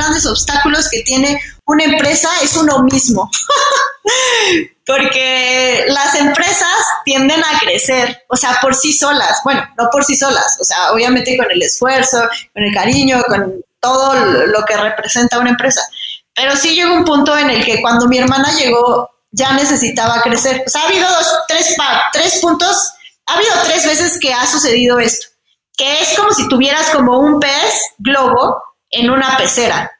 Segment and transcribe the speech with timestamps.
[0.00, 3.30] grandes obstáculos que tiene una empresa es uno mismo.
[4.86, 9.38] Porque las empresas tienden a crecer, o sea, por sí solas.
[9.44, 13.62] Bueno, no por sí solas, o sea, obviamente con el esfuerzo, con el cariño, con
[13.78, 14.14] todo
[14.46, 15.80] lo que representa una empresa.
[16.34, 20.64] Pero sí llegó un punto en el que cuando mi hermana llegó, ya necesitaba crecer.
[20.66, 21.76] O sea, ha habido dos, tres,
[22.12, 22.92] tres puntos,
[23.26, 25.28] ha habido tres veces que ha sucedido esto,
[25.76, 28.60] que es como si tuvieras como un pez globo
[28.90, 29.90] en una pecera.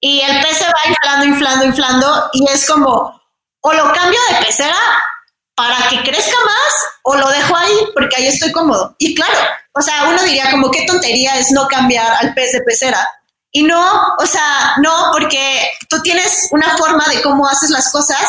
[0.00, 3.20] Y el pez se va inflando, inflando, inflando, y es como,
[3.60, 4.76] o lo cambio de pecera
[5.54, 8.94] para que crezca más, o lo dejo ahí porque ahí estoy cómodo.
[8.98, 9.38] Y claro,
[9.72, 13.08] o sea, uno diría como qué tontería es no cambiar al pez de pecera.
[13.50, 18.20] Y no, o sea, no, porque tú tienes una forma de cómo haces las cosas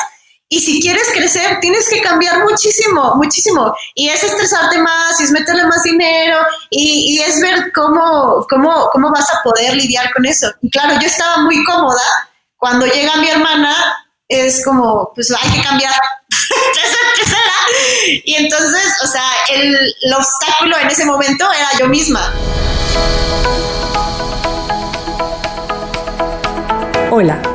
[0.47, 3.75] y si quieres crecer, tienes que cambiar muchísimo, muchísimo.
[3.95, 6.37] Y es estresarte más, y es meterle más dinero,
[6.69, 10.51] y, es ver cómo, cómo, cómo vas a poder lidiar con eso.
[10.61, 12.03] Y claro, yo estaba muy cómoda.
[12.57, 13.75] Cuando llega mi hermana,
[14.27, 15.93] es como, pues hay que cambiar.
[18.25, 22.31] y entonces, o sea, el, el obstáculo en ese momento era yo misma.
[27.09, 27.54] Hola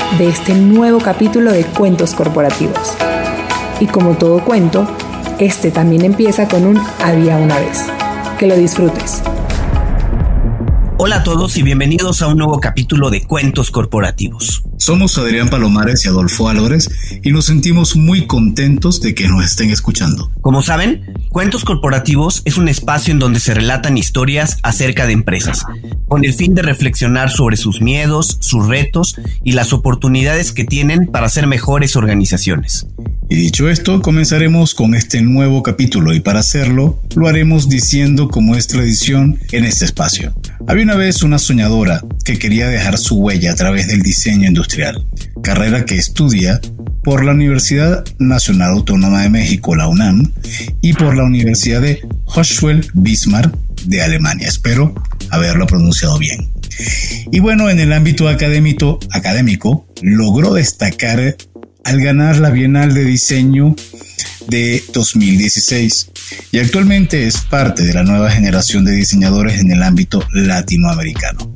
[0.17, 2.95] de este nuevo capítulo de Cuentos Corporativos.
[3.79, 4.85] Y como todo cuento,
[5.39, 7.85] este también empieza con un había una vez.
[8.37, 9.23] Que lo disfrutes.
[11.03, 14.61] Hola a todos y bienvenidos a un nuevo capítulo de Cuentos Corporativos.
[14.77, 16.91] Somos Adrián Palomares y Adolfo Álvarez
[17.23, 20.29] y nos sentimos muy contentos de que nos estén escuchando.
[20.41, 25.63] Como saben, Cuentos Corporativos es un espacio en donde se relatan historias acerca de empresas,
[26.07, 31.07] con el fin de reflexionar sobre sus miedos, sus retos y las oportunidades que tienen
[31.07, 32.85] para ser mejores organizaciones.
[33.31, 38.57] Y dicho esto, comenzaremos con este nuevo capítulo y para hacerlo lo haremos diciendo como
[38.57, 40.33] es tradición en este espacio.
[40.67, 45.07] Había una vez una soñadora que quería dejar su huella a través del diseño industrial,
[45.41, 46.59] carrera que estudia
[47.05, 50.33] por la Universidad Nacional Autónoma de México, la UNAM,
[50.81, 53.55] y por la Universidad de Hochschule Bismarck
[53.85, 54.49] de Alemania.
[54.49, 54.93] Espero
[55.29, 56.49] haberlo pronunciado bien.
[57.31, 61.37] Y bueno, en el ámbito académico, académico logró destacar
[61.83, 63.75] al ganar la Bienal de Diseño
[64.47, 66.09] de 2016
[66.51, 71.51] y actualmente es parte de la nueva generación de diseñadores en el ámbito latinoamericano.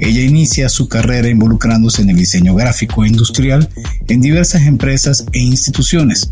[0.00, 3.68] Ella inicia su carrera involucrándose en el diseño gráfico e industrial
[4.08, 6.30] en diversas empresas e instituciones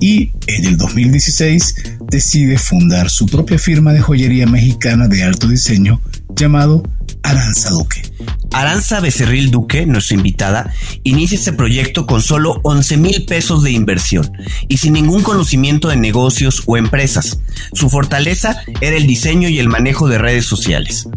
[0.00, 1.74] y en el 2016
[2.10, 6.82] decide fundar su propia firma de joyería mexicana de alto diseño llamado
[7.22, 8.02] Aranza Duque.
[8.52, 14.30] Aranza Becerril Duque, nuestra invitada, inicia este proyecto con solo 11 mil pesos de inversión
[14.68, 17.40] y sin ningún conocimiento de negocios o empresas.
[17.72, 21.08] Su fortaleza era el diseño y el manejo de redes sociales.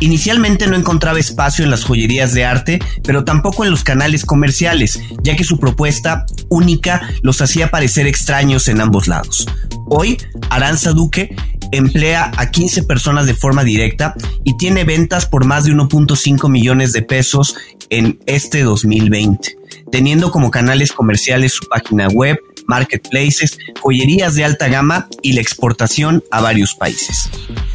[0.00, 5.00] Inicialmente no encontraba espacio en las joyerías de arte, pero tampoco en los canales comerciales,
[5.22, 9.46] ya que su propuesta única los hacía parecer extraños en ambos lados.
[9.90, 10.18] Hoy,
[10.50, 11.34] Aranza Duque
[11.72, 14.14] emplea a 15 personas de forma directa
[14.44, 17.56] y tiene ventas por más de 1.5 millones de pesos
[17.90, 19.56] en este 2020,
[19.90, 26.22] teniendo como canales comerciales su página web, marketplaces, joyerías de alta gama y la exportación
[26.30, 27.28] a varios países.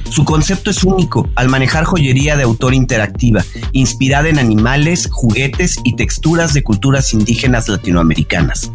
[0.09, 3.43] Su concepto es único al manejar joyería de autor interactiva,
[3.73, 8.71] inspirada en animales, juguetes y texturas de culturas indígenas latinoamericanas.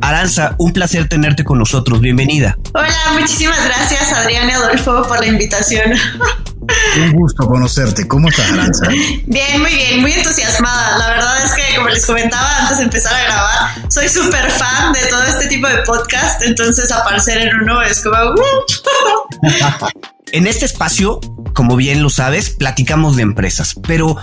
[0.00, 2.00] Aranza, un placer tenerte con nosotros.
[2.00, 2.58] Bienvenida.
[2.74, 5.92] Hola, muchísimas gracias Adrián y Adolfo por la invitación.
[6.96, 8.06] Un gusto conocerte.
[8.06, 8.88] ¿Cómo estás, Aranza?
[9.26, 10.98] Bien, muy bien, muy entusiasmada.
[10.98, 14.92] La verdad es que, como les comentaba antes de empezar a grabar, soy súper fan
[14.92, 18.16] de todo este tipo de podcast, entonces aparecer en uno es como...
[20.32, 21.20] en este espacio,
[21.54, 24.16] como bien lo sabes, platicamos de empresas, pero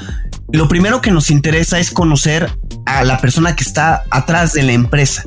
[0.52, 4.72] lo primero que nos interesa es conocer a la persona que está atrás de la
[4.72, 5.26] empresa.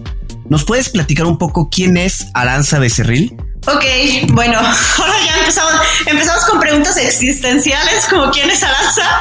[0.48, 3.36] ¿Nos puedes platicar un poco quién es Aranza Becerril?
[3.66, 3.84] Ok,
[4.32, 4.58] bueno,
[4.98, 5.72] ahora ya empezamos,
[6.06, 9.20] empezamos con preguntas existenciales como quién es Aranza,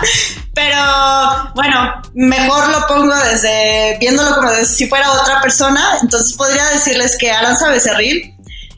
[0.55, 7.17] pero bueno, mejor lo pongo desde viéndolo como si fuera otra persona, entonces podría decirles
[7.19, 8.35] que Aranza Becerril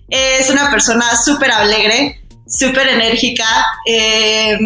[0.10, 3.48] es una persona súper alegre, súper enérgica,
[3.88, 4.58] eh,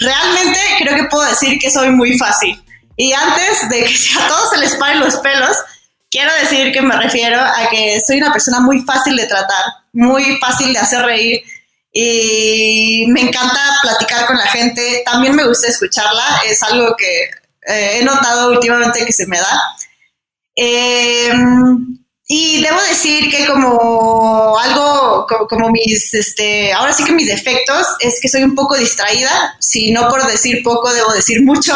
[0.00, 2.62] realmente creo que puedo decir que soy muy fácil.
[2.98, 5.56] Y antes de que a todos se les paren los pelos,
[6.10, 10.38] quiero decir que me refiero a que soy una persona muy fácil de tratar, muy
[10.38, 11.42] fácil de hacer reír
[11.92, 15.02] y me encanta platicar con la gente.
[15.04, 17.24] También me gusta escucharla, es algo que
[17.66, 19.60] eh, he notado últimamente que se me da.
[20.54, 21.32] Eh,
[22.30, 28.20] y debo decir que como algo, como, mis, este, ahora sí que mis defectos es
[28.20, 31.74] que soy un poco distraída, si no por decir poco, debo decir mucho,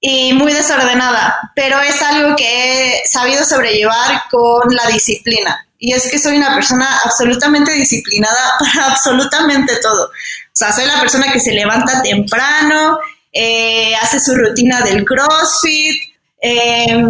[0.00, 5.66] y muy desordenada, pero es algo que he sabido sobrellevar con la disciplina.
[5.78, 10.06] Y es que soy una persona absolutamente disciplinada para absolutamente todo.
[10.06, 12.98] O sea, soy la persona que se levanta temprano,
[13.32, 15.96] eh, hace su rutina del CrossFit,
[16.40, 17.04] eh,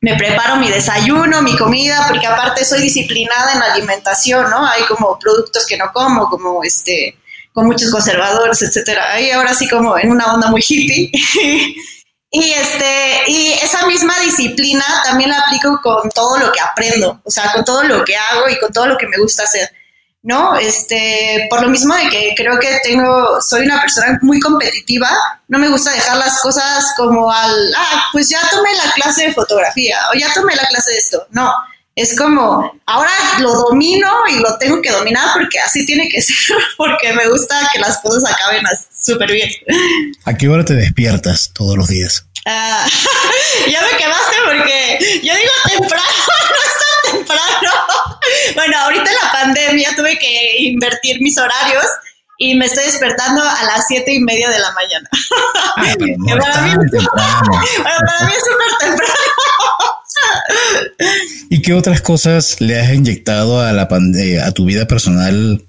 [0.00, 4.64] me preparo mi desayuno, mi comida, porque aparte soy disciplinada en alimentación, ¿no?
[4.66, 7.18] Hay como productos que no como, como este,
[7.52, 9.12] con muchos conservadores, etcétera.
[9.12, 11.10] Ahí ahora sí como en una onda muy hippie.
[12.30, 17.30] y este, y esa misma disciplina también la aplico con todo lo que aprendo, o
[17.30, 19.70] sea, con todo lo que hago y con todo lo que me gusta hacer.
[20.22, 20.56] ¿no?
[20.56, 25.08] Este, por lo mismo de que creo que tengo, soy una persona muy competitiva,
[25.46, 29.32] no me gusta dejar las cosas como al, ah, pues ya tomé la clase de
[29.32, 31.50] fotografía o ya tomé la clase de esto, no.
[31.94, 33.10] Es como, ahora
[33.40, 37.68] lo domino y lo tengo que dominar porque así tiene que ser, porque me gusta
[37.72, 38.66] que las cosas acaben
[39.08, 39.50] súper bien.
[40.24, 42.26] ¿A qué hora te despiertas todos los días?
[42.46, 42.86] Ah,
[43.70, 46.04] ya me quemaste porque yo digo temprano,
[46.50, 47.72] no es tan temprano.
[48.54, 51.84] Bueno, ahorita en la pandemia tuve que invertir mis horarios
[52.38, 55.08] y me estoy despertando a las siete y media de la mañana.
[55.76, 59.14] para, mí, para mí es súper temprano.
[61.50, 63.88] ¿Y qué otras cosas le has inyectado a, la
[64.44, 65.67] a tu vida personal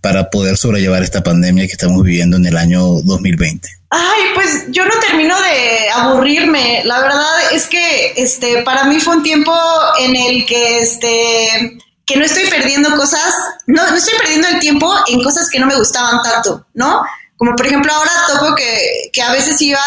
[0.00, 3.68] para poder sobrellevar esta pandemia que estamos viviendo en el año 2020?
[3.90, 6.82] Ay, pues yo no termino de aburrirme.
[6.84, 9.54] La verdad es que este para mí fue un tiempo
[10.00, 13.34] en el que este que no estoy perdiendo cosas,
[13.66, 17.02] no, no estoy perdiendo el tiempo en cosas que no me gustaban tanto, ¿no?
[17.36, 19.78] Como por ejemplo ahora toco que, que a veces iba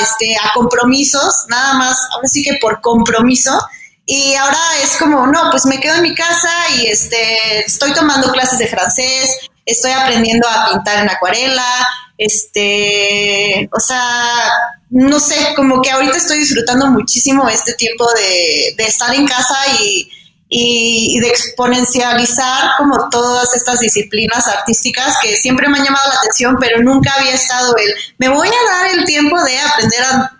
[0.00, 3.60] este, a compromisos, nada más, ahora sí que por compromiso,
[4.06, 8.30] y ahora es como, no, pues me quedo en mi casa y este, estoy tomando
[8.30, 11.86] clases de francés, estoy aprendiendo a pintar en acuarela,
[12.16, 14.48] este, o sea,
[14.90, 20.08] no sé, como que ahorita estoy disfrutando muchísimo este tiempo de, estar en casa y,
[20.48, 26.56] y, de exponencializar como todas estas disciplinas artísticas que siempre me han llamado la atención,
[26.60, 30.32] pero nunca había estado el, me voy a dar el tiempo de aprender a,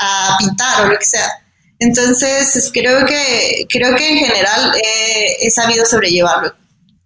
[0.00, 1.30] a, pintar o lo que sea.
[1.78, 4.72] Entonces, creo que, creo que en general
[5.42, 6.54] he sabido sobrellevarlo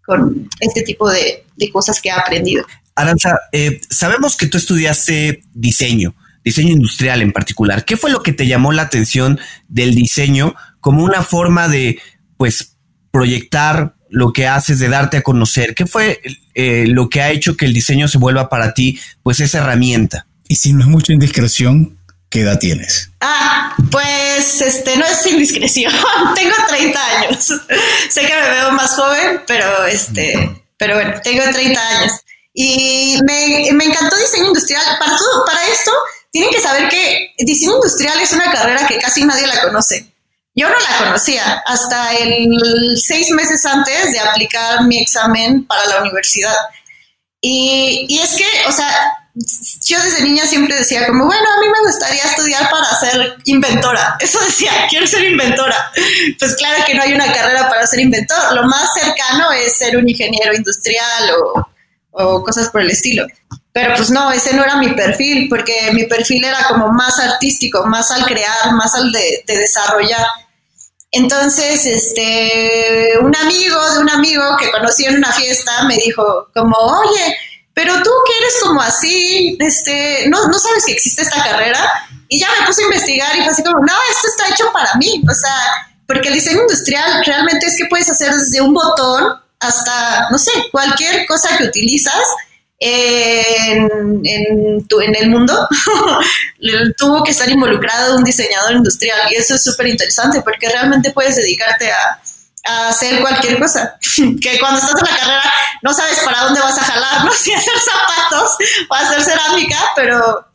[0.04, 2.64] con este tipo de, de cosas que he aprendido.
[2.96, 6.14] Aranza, eh, sabemos que tú estudiaste diseño,
[6.44, 7.84] diseño industrial en particular.
[7.84, 9.38] ¿Qué fue lo que te llamó la atención
[9.68, 11.98] del diseño como una forma de,
[12.36, 12.76] pues,
[13.10, 15.74] proyectar lo que haces, de darte a conocer?
[15.74, 16.20] ¿Qué fue
[16.54, 20.26] eh, lo que ha hecho que el diseño se vuelva para ti, pues, esa herramienta?
[20.48, 21.99] Y si no es mucha indiscreción,
[22.30, 23.10] ¿qué edad tienes?
[23.20, 25.92] Ah, pues, este, no es indiscreción.
[26.34, 27.44] Tengo 30 años.
[28.08, 32.12] sé que me veo más joven, pero, este, pero bueno, tengo 30 años.
[32.54, 34.82] Y me, me encantó diseño industrial.
[34.98, 35.90] Para, todo, para esto,
[36.30, 40.06] tienen que saber que diseño industrial es una carrera que casi nadie la conoce.
[40.54, 46.00] Yo no la conocía hasta el seis meses antes de aplicar mi examen para la
[46.00, 46.56] universidad.
[47.40, 49.19] Y, y, es que, o sea,
[49.84, 54.16] yo desde niña siempre decía como, bueno, a mí me gustaría estudiar para ser inventora.
[54.20, 55.92] Eso decía, quiero ser inventora.
[56.38, 58.54] Pues claro que no hay una carrera para ser inventor.
[58.54, 61.30] Lo más cercano es ser un ingeniero industrial
[62.12, 63.26] o, cosas por el estilo.
[63.72, 67.86] Pero pues no, ese no era mi perfil, porque mi perfil era como más artístico,
[67.86, 70.26] más al crear, más al de, desarrollar.
[71.12, 76.76] Entonces, este, un amigo de un amigo que conocí en una fiesta me dijo como,
[76.76, 77.36] oye,
[77.74, 81.90] pero tú que eres como así, este, no, no sabes que existe esta carrera.
[82.28, 84.94] Y ya me puse a investigar y fue así como, no, esto está hecho para
[84.94, 85.22] mí.
[85.28, 90.28] O sea, porque el diseño industrial realmente es que puedes hacer desde un botón hasta,
[90.30, 92.22] no sé, cualquier cosa que utilizas
[92.80, 95.68] en, en, en el mundo,
[96.96, 101.36] tuvo que estar involucrado un diseñador industrial y eso es súper interesante porque realmente puedes
[101.36, 102.20] dedicarte a,
[102.66, 103.96] a, hacer cualquier cosa,
[104.40, 105.52] que cuando estás en la carrera
[105.82, 108.56] no sabes para dónde vas a jalar, no si hacer zapatos
[108.88, 110.46] o hacer cerámica, pero,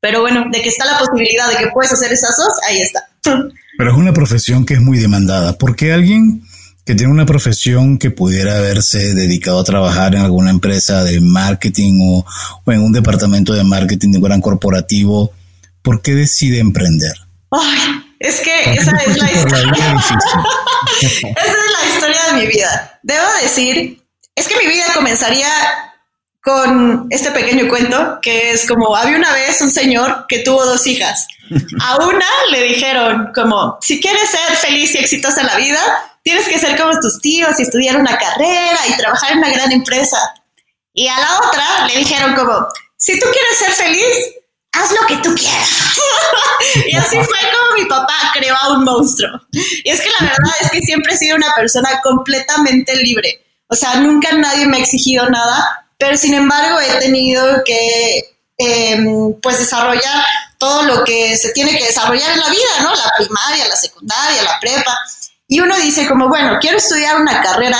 [0.00, 3.08] pero bueno, de que está la posibilidad de que puedes hacer esas dos, ahí está.
[3.78, 6.42] Pero es una profesión que es muy demandada, porque alguien
[6.88, 12.00] que tiene una profesión que pudiera haberse dedicado a trabajar en alguna empresa de marketing
[12.02, 12.24] o,
[12.66, 15.30] en un departamento de marketing de un gran corporativo,
[15.82, 17.12] ¿por qué decide emprender?
[17.50, 17.78] Ay,
[18.18, 19.96] es que esa es la historia.
[21.06, 23.00] Esa es la historia de mi vida.
[23.02, 24.02] Debo decir,
[24.34, 25.48] es que mi vida comenzaría
[26.42, 30.86] con este pequeño cuento que es como había una vez un señor que tuvo dos
[30.86, 31.26] hijas.
[31.82, 35.80] A una le dijeron como, si quieres ser feliz y exitosa en la vida,
[36.22, 39.72] tienes que ser como tus tíos y estudiar una carrera y trabajar en una gran
[39.72, 40.18] empresa.
[40.92, 44.16] Y a la otra le dijeron como, si tú quieres ser feliz,
[44.72, 45.68] haz lo que tú quieras.
[46.86, 49.40] y así fue como mi papá creó a un monstruo.
[49.52, 53.44] Y es que la verdad es que siempre he sido una persona completamente libre.
[53.68, 59.34] O sea, nunca nadie me ha exigido nada, pero sin embargo he tenido que em,
[59.40, 60.24] pues desarrollar
[60.58, 62.94] todo lo que se tiene que desarrollar en la vida, ¿no?
[62.94, 64.96] La primaria, la secundaria, la prepa.
[65.46, 67.78] Y uno dice como, bueno, quiero estudiar una carrera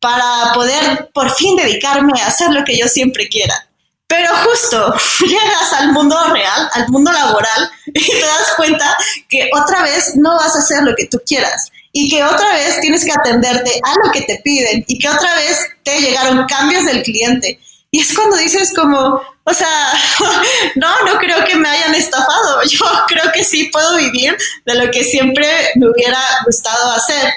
[0.00, 3.68] para poder por fin dedicarme a hacer lo que yo siempre quiera.
[4.12, 4.94] Pero justo
[5.26, 8.94] llegas al mundo real, al mundo laboral, y te das cuenta
[9.26, 12.78] que otra vez no vas a hacer lo que tú quieras y que otra vez
[12.80, 16.84] tienes que atenderte a lo que te piden y que otra vez te llegaron cambios
[16.84, 17.58] del cliente.
[17.90, 19.92] Y es cuando dices como, o sea,
[20.74, 22.62] no, no creo que me hayan estafado.
[22.64, 27.32] Yo creo que sí puedo vivir de lo que siempre me hubiera gustado hacer.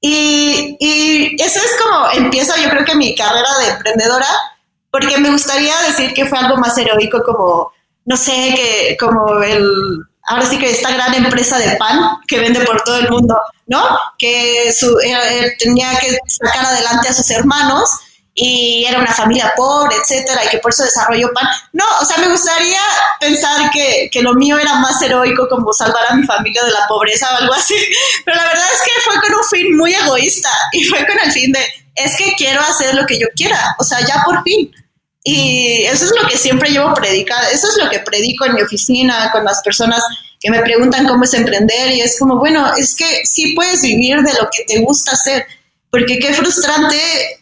[0.00, 4.28] Y, y eso es como empieza yo creo que mi carrera de emprendedora,
[4.90, 7.72] porque me gustaría decir que fue algo más heroico como,
[8.04, 12.60] no sé, que como el, ahora sí que esta gran empresa de pan que vende
[12.60, 13.98] por todo el mundo, ¿no?
[14.18, 14.96] Que su,
[15.58, 17.88] tenía que sacar adelante a sus hermanos
[18.40, 21.48] y era una familia pobre, etcétera, y que por eso desarrolló pan.
[21.72, 22.80] No, o sea, me gustaría
[23.18, 26.86] pensar que, que, lo mío era más heroico como salvar a mi familia de la
[26.86, 27.74] pobreza o algo así,
[28.24, 31.32] pero la verdad es que fue con un fin muy egoísta y fue con el
[31.32, 31.66] fin de,
[32.04, 34.70] es que quiero hacer lo que yo quiera, o sea, ya por fin.
[35.24, 38.62] Y eso es lo que siempre llevo predicado, eso es lo que predico en mi
[38.62, 40.02] oficina con las personas
[40.40, 44.18] que me preguntan cómo es emprender y es como, bueno, es que sí puedes vivir
[44.22, 45.44] de lo que te gusta hacer
[45.90, 46.96] porque qué frustrante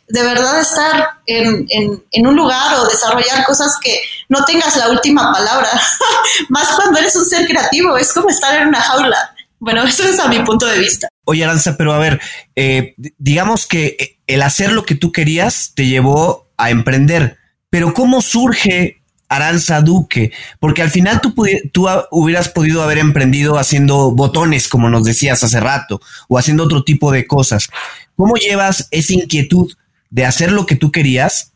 [0.09, 5.33] de verdad estar en, en, un lugar o desarrollar cosas que no tengas la última
[5.33, 5.69] palabra,
[6.49, 9.35] más cuando eres un ser creativo, es como estar en una jaula.
[9.59, 11.09] Bueno, eso es a mi punto de vista.
[11.29, 12.21] Oye, Aranza, pero a ver,
[12.55, 17.37] eh, digamos que el hacer lo que tú querías te llevó a emprender,
[17.69, 21.35] pero ¿cómo surge Aranza Duque, porque al final tú,
[21.73, 26.85] tú, hubieras podido haber emprendido haciendo botones, como nos decías hace rato, o haciendo otro
[26.85, 27.69] tipo de cosas.
[28.15, 29.73] ¿Cómo llevas esa inquietud
[30.11, 31.53] de hacer lo que tú querías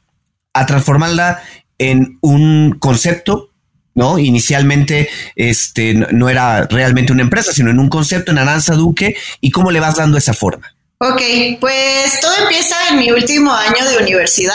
[0.53, 1.43] a transformarla
[1.79, 3.50] en un concepto?
[3.95, 4.19] ¿No?
[4.19, 9.51] Inicialmente este, no era realmente una empresa, sino en un concepto en Aranza Duque, y
[9.51, 10.75] cómo le vas dando esa forma.
[10.99, 11.23] Ok,
[11.61, 14.55] pues todo empieza en mi último año de universidad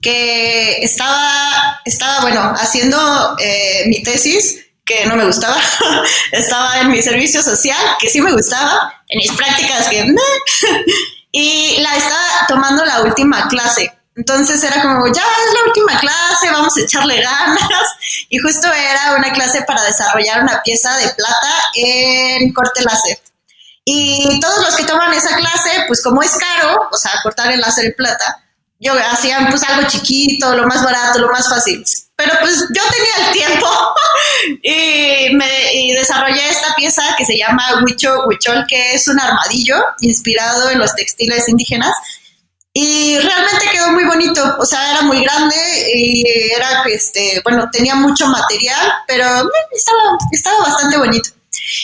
[0.00, 5.56] que estaba, estaba bueno, haciendo eh, mi tesis, que no me gustaba,
[6.32, 10.06] estaba en mi servicio social, que sí me gustaba, en mis prácticas, que
[11.32, 13.92] y la estaba tomando la última clase.
[14.18, 17.60] Entonces era como, ya es la última clase, vamos a echarle ganas.
[18.30, 23.18] Y justo era una clase para desarrollar una pieza de plata en corte láser.
[23.84, 27.60] Y todos los que toman esa clase, pues como es caro, o sea, cortar el
[27.60, 28.44] láser en plata,
[28.80, 31.84] yo hacía pues algo chiquito, lo más barato, lo más fácil.
[32.16, 33.66] Pero pues yo tenía el tiempo
[34.62, 39.76] y, me, y desarrollé esta pieza que se llama Huicho Huichol, que es un armadillo
[40.00, 41.94] inspirado en los textiles indígenas.
[42.80, 45.56] Y realmente quedó muy bonito, o sea, era muy grande
[45.92, 46.22] y
[46.54, 49.24] era, este, bueno, tenía mucho material, pero
[49.72, 51.30] estaba, estaba bastante bonito.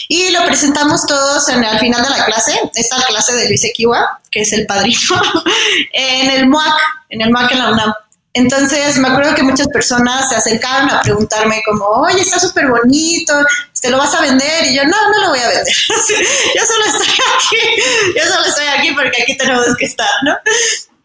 [0.07, 4.21] Y lo presentamos todos en, al final de la clase, esta clase de Luis Equiwa,
[4.31, 5.21] que es el padrino,
[5.91, 7.93] en el MUAC, en el MUAC en la UNAM.
[8.35, 13.33] Entonces me acuerdo que muchas personas se acercaron a preguntarme como, oye, está súper bonito,
[13.79, 14.65] ¿te lo vas a vender?
[14.65, 15.73] Y yo, no, no lo voy a vender.
[16.55, 20.35] yo solo estoy aquí, yo solo estoy aquí porque aquí tenemos que estar, ¿no?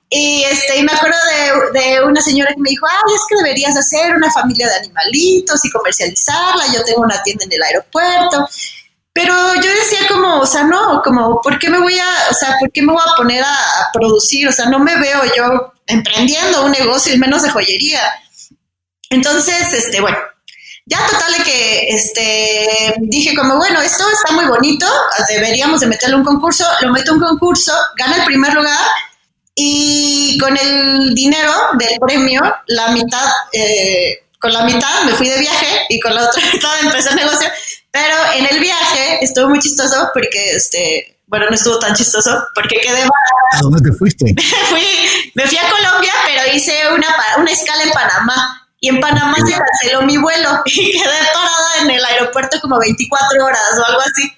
[0.09, 1.17] Y, este, y me acuerdo
[1.73, 4.75] de, de, una señora que me dijo, ay, es que deberías hacer una familia de
[4.75, 8.49] animalitos y comercializarla, yo tengo una tienda en el aeropuerto.
[9.13, 12.57] Pero yo decía como, o sea, no, como, ¿por qué me voy a, o sea,
[12.59, 14.49] por qué me voy a poner a, producir?
[14.49, 18.01] O sea, no me veo yo emprendiendo un negocio, y menos de joyería.
[19.11, 20.19] Entonces, este, bueno,
[20.87, 24.87] ya total que este, dije como, bueno, esto está muy bonito,
[25.29, 28.87] deberíamos de meterle un concurso, lo meto un concurso, gana el primer lugar
[29.55, 35.39] y con el dinero del premio, la mitad, eh, con la mitad me fui de
[35.39, 37.49] viaje y con la otra mitad empecé el negocio.
[37.91, 42.81] Pero en el viaje estuvo muy chistoso porque, este, bueno, no estuvo tan chistoso porque
[42.81, 44.35] quedé ¿A dónde te fuiste?
[44.69, 44.85] fui,
[45.35, 47.09] me fui a Colombia, pero hice una,
[47.39, 48.69] una escala en Panamá.
[48.81, 53.45] y en Panamá se canceló mi vuelo y quedé parada en el aeropuerto como 24
[53.45, 54.33] horas o algo así.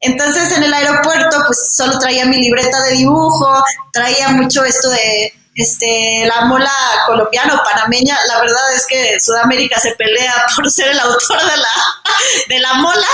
[0.00, 3.62] Entonces en el aeropuerto pues solo traía mi libreta de dibujo,
[3.92, 6.70] traía mucho esto de este, la mola
[7.06, 11.56] colombiana o panameña, la verdad es que Sudamérica se pelea por ser el autor de
[11.56, 11.68] la,
[12.48, 13.06] de la mola.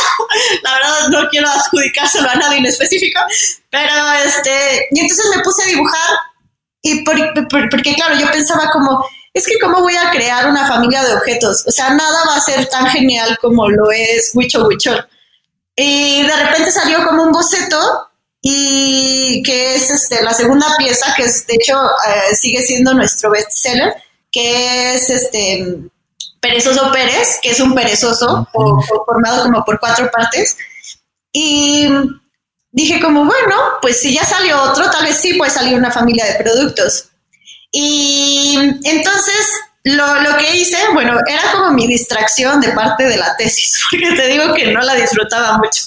[0.63, 3.21] La verdad no quiero adjudicárselo a nadie en específico,
[3.71, 3.93] pero
[4.25, 6.19] este, y entonces me puse a dibujar
[6.83, 11.15] y porque claro, yo pensaba como, es que cómo voy a crear una familia de
[11.15, 15.07] objetos, o sea, nada va a ser tan genial como lo es Huicho Huichol.
[15.77, 18.09] Y de repente salió como un boceto
[18.43, 23.31] y que es este, la segunda pieza, que es, de hecho eh, sigue siendo nuestro
[23.31, 23.95] bestseller,
[24.33, 25.79] que es este
[26.41, 28.49] Perezoso Pérez, que es un perezoso
[29.07, 30.57] formado como por cuatro partes.
[31.33, 31.89] Y
[32.73, 36.27] dije como, bueno, pues si ya salió otro, tal vez sí puede salir una familia
[36.27, 37.11] de productos.
[37.71, 39.47] Y entonces
[39.85, 44.11] lo, lo, que hice, bueno, era como mi distracción de parte de la tesis, porque
[44.13, 45.83] te digo que no la disfrutaba mucho.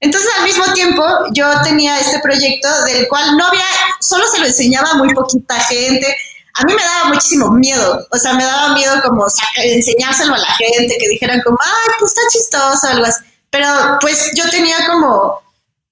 [0.00, 3.64] Entonces, al mismo tiempo, yo tenía este proyecto del cual no había,
[4.00, 6.06] solo se lo enseñaba a muy poquita gente.
[6.54, 9.26] A mí me daba muchísimo miedo, o sea, me daba miedo como
[9.56, 13.24] enseñárselo a la gente, que dijeran como, ay, pues está chistoso, algo así.
[13.50, 13.68] Pero
[14.00, 15.40] pues yo tenía como,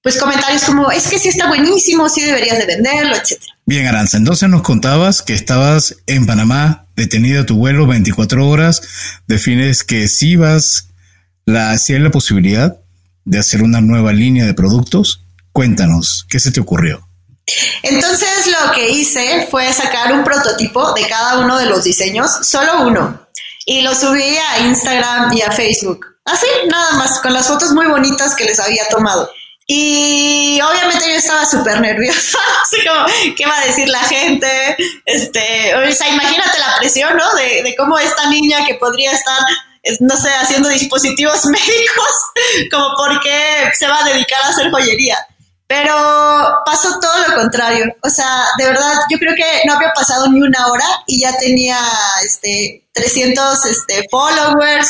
[0.01, 3.53] pues comentarios como, es que sí está buenísimo, sí deberías de venderlo, etcétera.
[3.65, 8.81] Bien, Aranza, entonces nos contabas que estabas en Panamá, detenida tu vuelo 24 horas,
[9.27, 10.89] defines que sí vas,
[11.45, 12.77] la, si hay la posibilidad
[13.27, 15.21] de hacer una nueva línea de productos.
[15.51, 17.05] Cuéntanos, ¿qué se te ocurrió?
[17.83, 22.83] Entonces lo que hice fue sacar un prototipo de cada uno de los diseños, solo
[22.87, 23.27] uno,
[23.65, 26.05] y lo subí a Instagram y a Facebook.
[26.23, 29.29] Así, nada más, con las fotos muy bonitas que les había tomado.
[29.65, 34.77] Y obviamente yo estaba súper nerviosa, así como, ¿qué va a decir la gente?
[35.05, 37.35] Este, o sea, imagínate la presión, ¿no?
[37.35, 39.39] De, de cómo esta niña que podría estar
[39.99, 42.11] no sé, haciendo dispositivos médicos,
[42.71, 45.17] como porque se va a dedicar a hacer joyería.
[45.67, 45.93] Pero
[46.65, 47.93] pasó todo lo contrario.
[48.01, 51.37] O sea, de verdad, yo creo que no había pasado ni una hora y ya
[51.37, 51.77] tenía
[52.23, 54.89] este, 300 este, followers.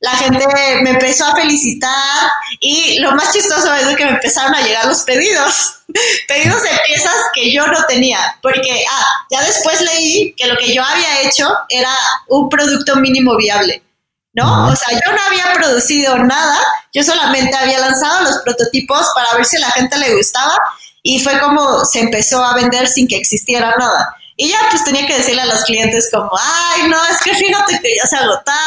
[0.00, 0.44] La gente
[0.82, 2.28] me empezó a felicitar
[2.60, 5.76] y lo más chistoso es que me empezaron a llegar los pedidos.
[6.28, 8.36] pedidos de piezas que yo no tenía.
[8.42, 11.90] Porque, ah, ya después leí que lo que yo había hecho era
[12.28, 13.82] un producto mínimo viable.
[14.36, 14.68] ¿No?
[14.68, 16.58] O sea, yo no había producido nada,
[16.92, 20.54] yo solamente había lanzado los prototipos para ver si a la gente le gustaba
[21.02, 24.14] y fue como se empezó a vender sin que existiera nada.
[24.38, 27.80] Y ya pues tenía que decirle a los clientes como, ay, no, es que fíjate
[27.80, 28.58] que ya se agotaron,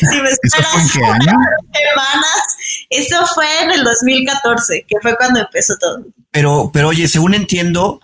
[0.10, 2.56] si me esperas semanas.
[2.88, 6.06] Eso fue en el 2014, que fue cuando empezó todo.
[6.30, 8.00] Pero, pero oye, según entiendo,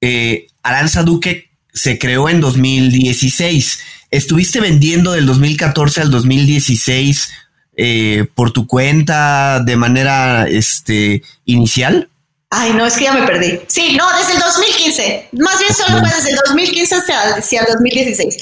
[0.00, 3.78] eh, Aranza Duque se creó en 2016
[4.14, 7.32] ¿Estuviste vendiendo del 2014 al 2016
[7.76, 12.08] eh, por tu cuenta de manera este, inicial?
[12.48, 13.58] Ay, no, es que ya me perdí.
[13.66, 15.30] Sí, no, desde el 2015.
[15.32, 18.36] Más bien solo fue desde el 2015 hacia, hacia el 2016.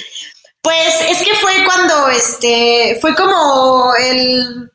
[0.61, 4.71] Pues es que fue cuando, este, fue como el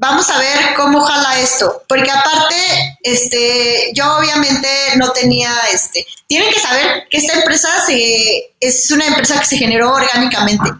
[0.00, 6.50] vamos a ver cómo jala esto, porque aparte, este, yo obviamente no tenía, este, tienen
[6.50, 10.70] que saber que esta empresa se, es una empresa que se generó orgánicamente.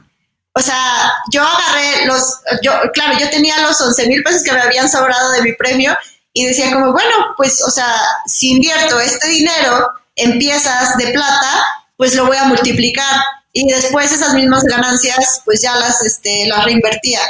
[0.54, 4.62] O sea, yo agarré los, yo, claro, yo tenía los 11 mil pesos que me
[4.62, 5.94] habían sobrado de mi premio
[6.32, 11.66] y decía como, bueno, pues, o sea, si invierto este dinero en piezas de plata,
[11.98, 13.20] pues lo voy a multiplicar
[13.52, 17.20] y después esas mismas ganancias, pues ya las, este, las reinvertía.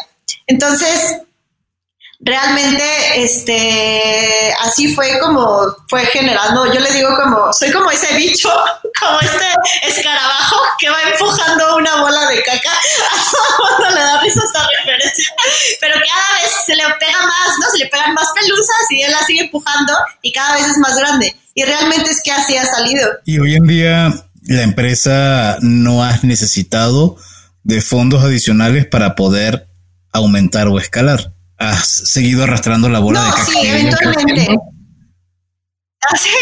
[0.46, 1.16] Entonces,
[2.20, 2.85] realmente
[3.16, 8.50] este así fue como fue generando yo le digo como soy como ese bicho
[9.00, 9.46] como este
[9.88, 12.70] escarabajo que va empujando una bola de caca.
[13.87, 15.35] A le da risa esta referencia.
[15.80, 19.12] Pero cada vez se le pega más no se le pegan más pelusas y él
[19.12, 21.35] la sigue empujando y cada vez es más grande.
[21.54, 23.09] Y realmente es que así ha salido.
[23.24, 27.16] Y hoy en día la empresa no ha necesitado
[27.62, 29.66] de fondos adicionales para poder
[30.12, 33.44] aumentar o escalar has seguido arrastrando la bola de caca.
[33.44, 34.49] Sí, eventualmente.
[36.03, 36.40] Ha seguido,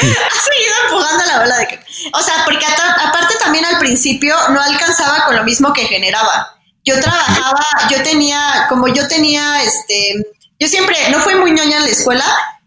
[0.00, 1.84] seguido, empujando la bola de caca.
[2.14, 6.56] O sea, porque aparte también al principio no alcanzaba con lo mismo que generaba.
[6.86, 10.14] Yo trabajaba, yo tenía, como yo tenía, este,
[10.58, 12.24] yo siempre, no fui muy ñoña en la escuela,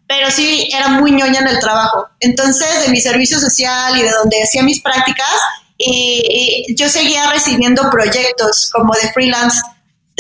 [0.08, 2.08] pero sí era muy ñoña en el trabajo.
[2.20, 5.36] Entonces, de mi servicio social y de donde hacía mis prácticas,
[5.76, 9.60] y yo seguía recibiendo proyectos como de freelance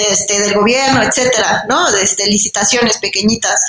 [0.10, 1.88] este, del gobierno, etcétera, ¿no?
[1.96, 3.60] Este, licitaciones pequeñitas.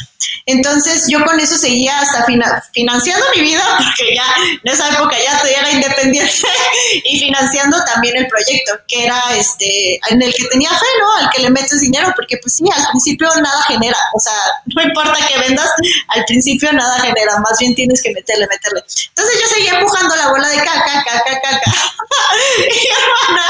[0.47, 2.25] Entonces yo con eso seguía hasta
[2.73, 4.25] financiando mi vida, porque ya
[4.63, 6.33] en esa época ya era independiente,
[7.05, 11.25] y financiando también el proyecto, que era este, en el que tenía fe, ¿no?
[11.25, 14.35] Al que le metes dinero, porque pues sí, al principio nada genera, o sea,
[14.75, 15.69] no importa que vendas,
[16.09, 18.83] al principio nada genera, más bien tienes que meterle, meterle.
[19.09, 21.73] Entonces yo seguía empujando la bola de caca, caca, caca.
[22.59, 23.47] y mi hermana,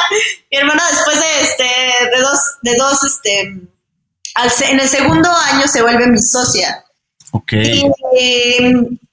[2.62, 6.84] de dos, de este, en el segundo año se vuelve mi socia.
[7.32, 7.52] Ok.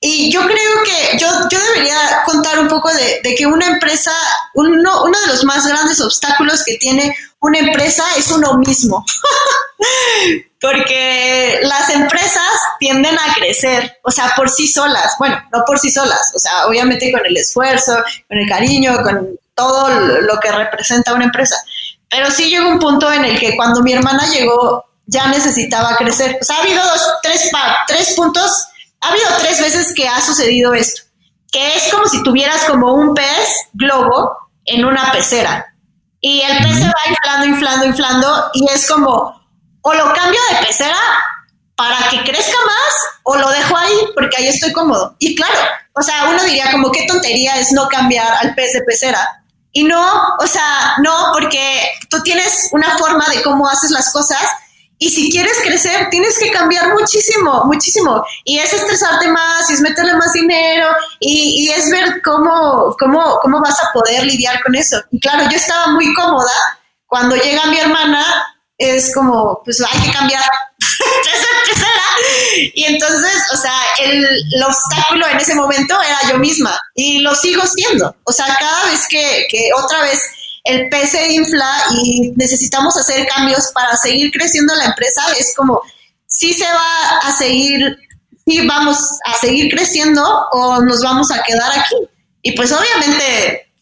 [0.02, 4.12] Y, yo creo que yo, yo debería contar un poco de, que una empresa,
[4.54, 9.06] uno, uno de los más grandes obstáculos que tiene una empresa es uno mismo.
[10.62, 15.16] Porque las empresas tienden a crecer, o sea, por sí solas.
[15.18, 17.96] Bueno, no por sí solas, o sea, obviamente con el esfuerzo,
[18.28, 21.56] con el cariño, con todo lo que representa una empresa.
[22.10, 26.38] Pero sí llegó un punto en el que cuando mi hermana llegó ya necesitaba crecer.
[26.42, 27.50] O sea, ha habido dos, tres,
[27.88, 28.68] tres puntos,
[29.02, 31.02] ha habido tres veces que ha sucedido esto,
[31.52, 35.66] que es como si tuvieras como un pez globo en una pecera.
[36.22, 39.42] Y el pez se va inflando, inflando, inflando, y es como,
[39.82, 41.00] o lo cambio de pecera
[41.76, 42.94] para que crezca más,
[43.24, 45.16] o lo dejo ahí porque ahí estoy cómodo.
[45.18, 45.58] Y claro,
[45.94, 49.39] o sea, uno diría como qué tontería es no cambiar al pez de pecera.
[49.72, 54.42] Y no, o sea, no, porque tú tienes una forma de cómo haces las cosas
[55.02, 58.22] y si quieres crecer, tienes que cambiar muchísimo, muchísimo.
[58.44, 60.88] Y es estresarte más, y es meterle más dinero,
[61.22, 65.02] y, y, es ver cómo, cómo, cómo vas a poder lidiar con eso.
[65.12, 66.52] Y claro, yo estaba muy cómoda.
[67.08, 68.26] Cuando llega mi hermana,
[68.80, 70.44] es como, pues hay que cambiar.
[72.74, 74.26] y entonces, o sea, el,
[74.66, 78.16] obstáculo en ese momento era yo misma y lo sigo siendo.
[78.24, 80.20] O sea, cada vez que, que otra vez
[80.64, 85.82] el pez se infla y necesitamos hacer cambios para seguir creciendo la empresa, es como,
[86.26, 87.98] si se va a seguir,
[88.48, 91.96] si vamos a seguir creciendo o nos vamos a quedar aquí.
[92.44, 93.74] Y pues obviamente,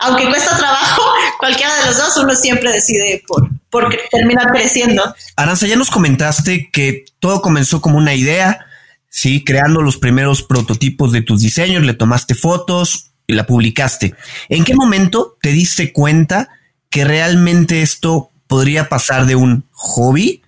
[0.00, 1.02] aunque cuesta trabajo,
[1.38, 5.02] cualquiera de los dos, uno siempre decide por, por terminar creciendo.
[5.34, 8.66] Aranza, ya nos comentaste que todo comenzó como una idea,
[9.08, 14.14] sí, creando los primeros prototipos de tus diseños, le tomaste fotos, y la publicaste.
[14.48, 16.48] ¿En qué momento te diste cuenta
[16.90, 20.42] que realmente esto podría pasar de un hobby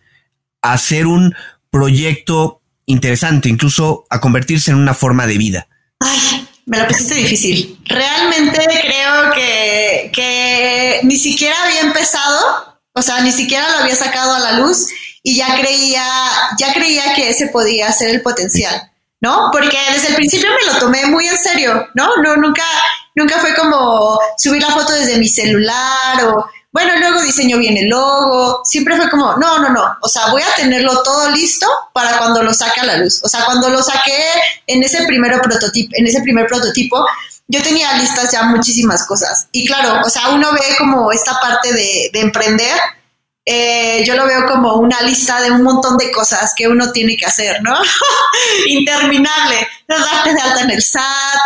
[0.62, 1.34] a ser un
[1.70, 5.68] proyecto interesante, incluso a convertirse en una forma de vida?
[6.00, 7.78] Ay, me la pusiste difícil.
[7.86, 14.34] Realmente creo que, que ni siquiera había empezado, o sea, ni siquiera lo había sacado
[14.34, 14.86] a la luz
[15.22, 16.04] y ya creía,
[16.58, 18.90] ya creía que ese podía ser el potencial.
[19.24, 19.48] ¿no?
[19.50, 22.16] Porque desde el principio me lo tomé muy en serio, ¿no?
[22.16, 22.64] No, nunca,
[23.14, 27.88] nunca fue como subir la foto desde mi celular o, bueno, luego diseño bien el
[27.88, 32.18] logo, siempre fue como, no, no, no, o sea, voy a tenerlo todo listo para
[32.18, 33.22] cuando lo saque a la luz.
[33.24, 34.18] O sea, cuando lo saqué
[34.66, 37.06] en ese primer prototipo, en ese primer prototipo,
[37.46, 39.48] yo tenía listas ya muchísimas cosas.
[39.52, 42.78] Y claro, o sea, uno ve como esta parte de, de emprender
[43.46, 47.16] eh, yo lo veo como una lista de un montón de cosas que uno tiene
[47.16, 47.76] que hacer, ¿no?
[48.66, 49.68] Interminable.
[49.86, 51.02] Darte de alta en el SAT,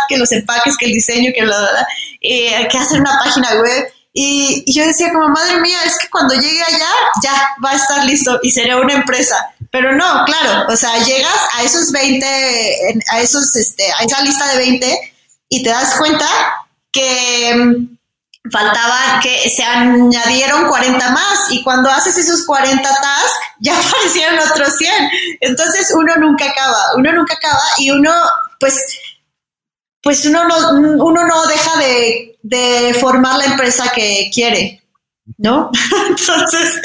[0.07, 1.85] que los empaques, que el diseño, que, bla,
[2.21, 3.91] eh, que hacer una página web.
[4.13, 6.89] Y, yo decía como, madre mía, es que cuando llegue allá,
[7.21, 9.35] ya va a estar listo y sería una empresa.
[9.69, 12.25] Pero no, claro, o sea, llegas a esos 20,
[13.11, 15.08] a, esos, este, a esa lista de 20
[15.49, 16.27] y te das cuenta
[16.91, 23.77] que mm, faltaba que se añadieron 40 más y cuando haces esos 40 tasks ya
[23.77, 24.91] aparecieron otros 100.
[25.41, 28.13] Entonces uno nunca acaba, uno nunca acaba y uno
[28.59, 28.85] pues
[30.01, 34.81] pues uno no, uno no deja de, de formar la empresa que quiere,
[35.37, 35.69] ¿no?
[36.07, 36.81] Entonces,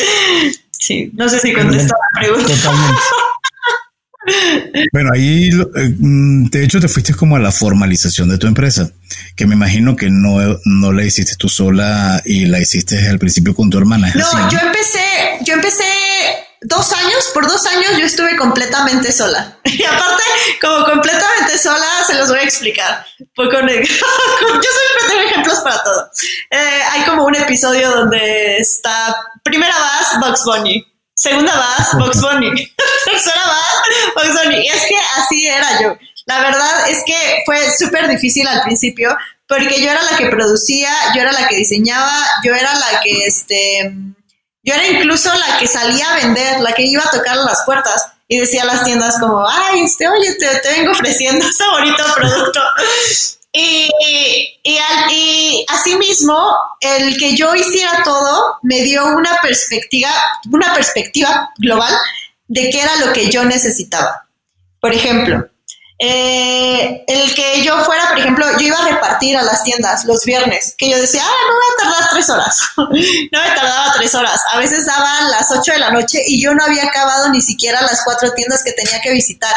[0.72, 2.52] sí, no sé si contestó la pregunta.
[4.92, 8.90] Bueno, ahí eh, mm, de hecho te fuiste como a la formalización de tu empresa,
[9.36, 13.54] que me imagino que no, no la hiciste tú sola y la hiciste al principio
[13.54, 14.12] con tu hermana.
[14.14, 15.00] No, yo empecé,
[15.44, 15.84] yo empecé
[16.64, 19.58] dos años, por dos años yo estuve completamente sola.
[19.64, 20.22] Y aparte,
[20.60, 23.04] como completamente sola, se los voy a explicar.
[23.34, 26.10] Pues con yo siempre tengo ejemplos para todo.
[26.50, 30.93] Eh, hay como un episodio donde está, primera vez, Bugs Bunny.
[31.24, 32.50] Segunda vas, Box Bunny.
[33.06, 34.56] Tercera vas, Box Bunny.
[34.56, 35.96] Y es que así era yo.
[36.26, 40.90] La verdad es que fue súper difícil al principio porque yo era la que producía,
[41.14, 43.92] yo era la que diseñaba, yo era la que, este,
[44.62, 48.06] yo era incluso la que salía a vender, la que iba a tocar las puertas
[48.28, 52.04] y decía a las tiendas como, ay, este, oye, te, te vengo ofreciendo ese bonito
[52.14, 52.60] producto.
[53.56, 53.88] Y,
[54.64, 54.78] y,
[55.10, 56.36] y, asimismo,
[56.80, 60.10] el que yo hiciera todo me dio una perspectiva,
[60.50, 61.94] una perspectiva global
[62.48, 64.26] de qué era lo que yo necesitaba.
[64.80, 65.48] Por ejemplo,
[65.96, 70.24] eh, el que yo fuera, por ejemplo, yo iba a repartir a las tiendas los
[70.24, 72.60] viernes, que yo decía, ah, no voy a tardar tres horas.
[72.76, 74.40] no me tardaba tres horas.
[74.52, 77.80] A veces daban las ocho de la noche y yo no había acabado ni siquiera
[77.82, 79.54] las cuatro tiendas que tenía que visitar.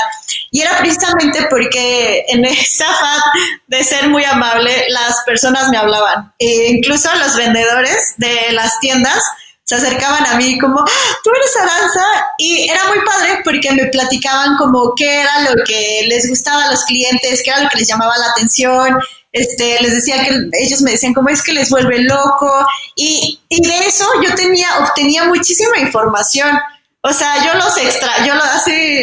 [0.51, 3.21] Y era precisamente porque en esa afán
[3.65, 6.33] de ser muy amable, las personas me hablaban.
[6.37, 9.23] E incluso los vendedores de las tiendas
[9.67, 10.81] se acercaban a mí como,
[11.23, 12.05] tú eres Aranza,
[12.37, 16.71] y era muy padre porque me platicaban como qué era lo que les gustaba a
[16.71, 18.97] los clientes, qué era lo que les llamaba la atención,
[19.33, 22.49] este, les decía que ellos me decían cómo es que les vuelve loco,
[22.95, 26.57] y, y de eso yo tenía, obtenía muchísima información.
[27.01, 28.45] O sea, yo los extra, yo los,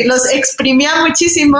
[0.07, 1.59] los exprimía muchísimo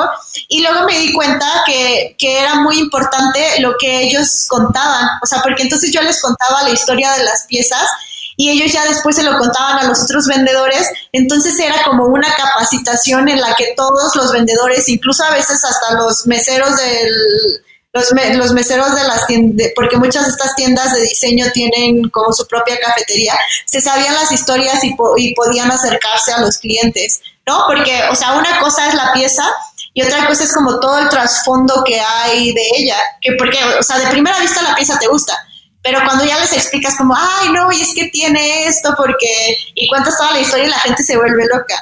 [0.49, 5.09] y luego me di cuenta que, que, era muy importante lo que ellos contaban.
[5.23, 7.89] O sea, porque entonces yo les contaba la historia de las piezas
[8.37, 12.29] y ellos ya después se lo contaban a los otros vendedores, entonces era como una
[12.35, 17.63] capacitación en la que todos los vendedores, incluso a veces hasta los meseros del
[17.95, 22.33] los, los meseros de las tiendas, porque muchas de estas tiendas de diseño tienen como
[22.33, 27.65] su propia cafetería, se sabían las historias y, y podían acercarse a los clientes, ¿no?
[27.67, 29.45] Porque, o sea, una cosa es la pieza
[29.93, 33.83] y otra cosa es como todo el trasfondo que hay de ella, que porque, o
[33.83, 35.39] sea, de primera vista la pieza te gusta,
[35.85, 39.87] pero cuando ya les explicas como, ay, no, y es que tiene esto, porque, y
[39.87, 41.75] cuentas toda la historia y la gente se vuelve loca.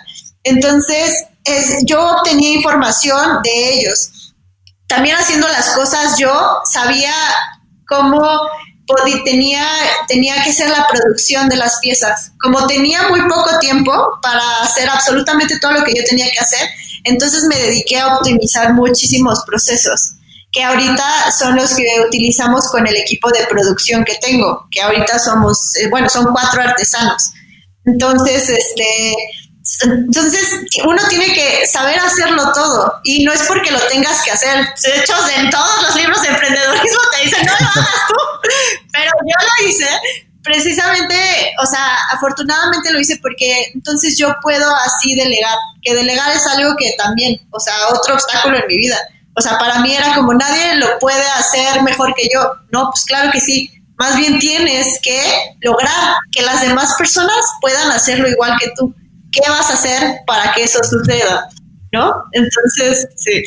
[0.42, 4.34] Entonces, es, yo obtenía información de ellos.
[4.88, 6.32] También haciendo las cosas, yo
[6.64, 7.14] sabía
[7.86, 8.40] cómo
[9.24, 9.64] tenía,
[10.08, 12.32] tenía que ser la producción de las piezas.
[12.42, 16.68] Como tenía muy poco tiempo para hacer absolutamente todo lo que yo tenía que hacer,
[17.04, 20.16] entonces me dediqué a optimizar muchísimos procesos
[20.52, 25.18] que ahorita son los que utilizamos con el equipo de producción que tengo, que ahorita
[25.18, 27.32] somos, eh, bueno, son cuatro artesanos.
[27.86, 29.16] Entonces, este,
[29.84, 30.46] entonces
[30.84, 34.66] uno tiene que saber hacerlo todo y no es porque lo tengas que hacer.
[34.82, 38.14] De hecho, en todos los libros de emprendedorismo te dicen, no lo hagas tú,
[38.92, 39.88] pero yo lo hice
[40.42, 41.14] precisamente,
[41.62, 46.74] o sea, afortunadamente lo hice porque entonces yo puedo así delegar, que delegar es algo
[46.76, 48.98] que también, o sea, otro obstáculo en mi vida
[49.34, 52.40] o sea, para mí era como nadie lo puede hacer mejor que yo.
[52.70, 53.70] No, pues claro que sí.
[53.98, 55.20] Más bien tienes que
[55.60, 58.94] lograr que las demás personas puedan hacerlo igual que tú.
[59.30, 61.48] ¿Qué vas a hacer para que eso suceda?
[61.92, 62.12] ¿No?
[62.32, 63.42] Entonces, sí.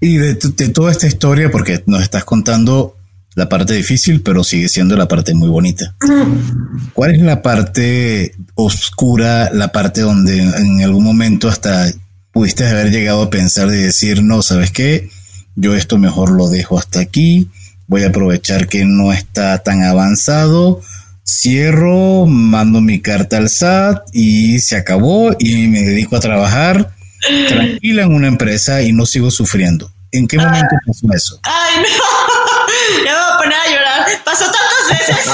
[0.00, 2.96] y de, de toda esta historia, porque nos estás contando
[3.34, 5.94] la parte difícil, pero sigue siendo la parte muy bonita.
[6.92, 11.90] ¿Cuál es la parte oscura, la parte donde en algún momento hasta
[12.32, 15.10] pudiste haber llegado a pensar de decir, no, ¿sabes qué?
[15.54, 17.48] Yo esto mejor lo dejo hasta aquí,
[17.86, 20.80] voy a aprovechar que no está tan avanzado,
[21.26, 26.94] cierro, mando mi carta al SAT y se acabó y me dedico a trabajar
[27.48, 29.90] tranquila en una empresa y no sigo sufriendo.
[30.10, 31.40] ¿En qué momento pasó eso?
[31.42, 31.84] Ay, no,
[33.04, 34.06] ya me voy a poner a llorar.
[34.24, 35.26] Pasó tantas veces.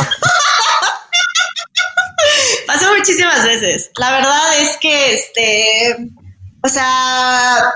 [2.67, 3.91] pasó muchísimas veces.
[3.97, 5.97] La verdad es que este
[6.69, 7.73] o sea,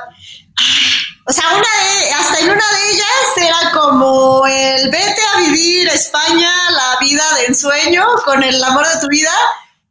[1.27, 5.89] o sea, una de, hasta en una de ellas era como el vete a vivir
[5.89, 9.33] España, la vida de ensueño con el amor de tu vida.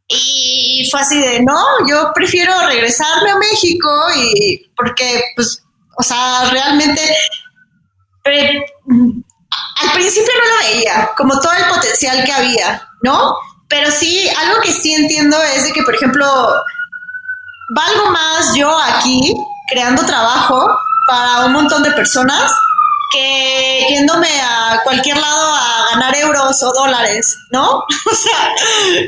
[0.06, 5.64] Y fue así de, no, yo prefiero regresarme a México y porque, pues,
[5.96, 7.02] o sea, realmente
[8.24, 13.34] al principio no lo veía, como todo el potencial que había, ¿no?
[13.68, 16.62] Pero sí, algo que sí entiendo es de que, por ejemplo,
[17.74, 19.34] valgo más yo aquí
[19.68, 20.66] creando trabajo
[21.06, 22.52] para un montón de personas
[23.12, 27.78] que yéndome a cualquier lado a ganar euros o dólares, ¿no?
[28.10, 28.54] o sea,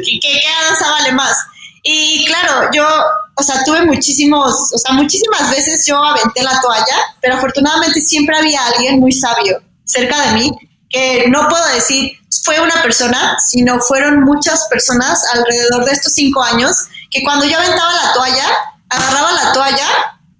[0.04, 1.36] que, que cada vale más.
[1.82, 2.86] Y claro, yo,
[3.34, 8.36] o sea, tuve muchísimos, o sea, muchísimas veces yo aventé la toalla, pero afortunadamente siempre
[8.36, 10.52] había alguien muy sabio cerca de mí,
[10.88, 16.42] que no puedo decir fue una persona, sino fueron muchas personas alrededor de estos cinco
[16.42, 16.76] años
[17.14, 18.44] que cuando yo aventaba la toalla,
[18.88, 19.86] agarraba la toalla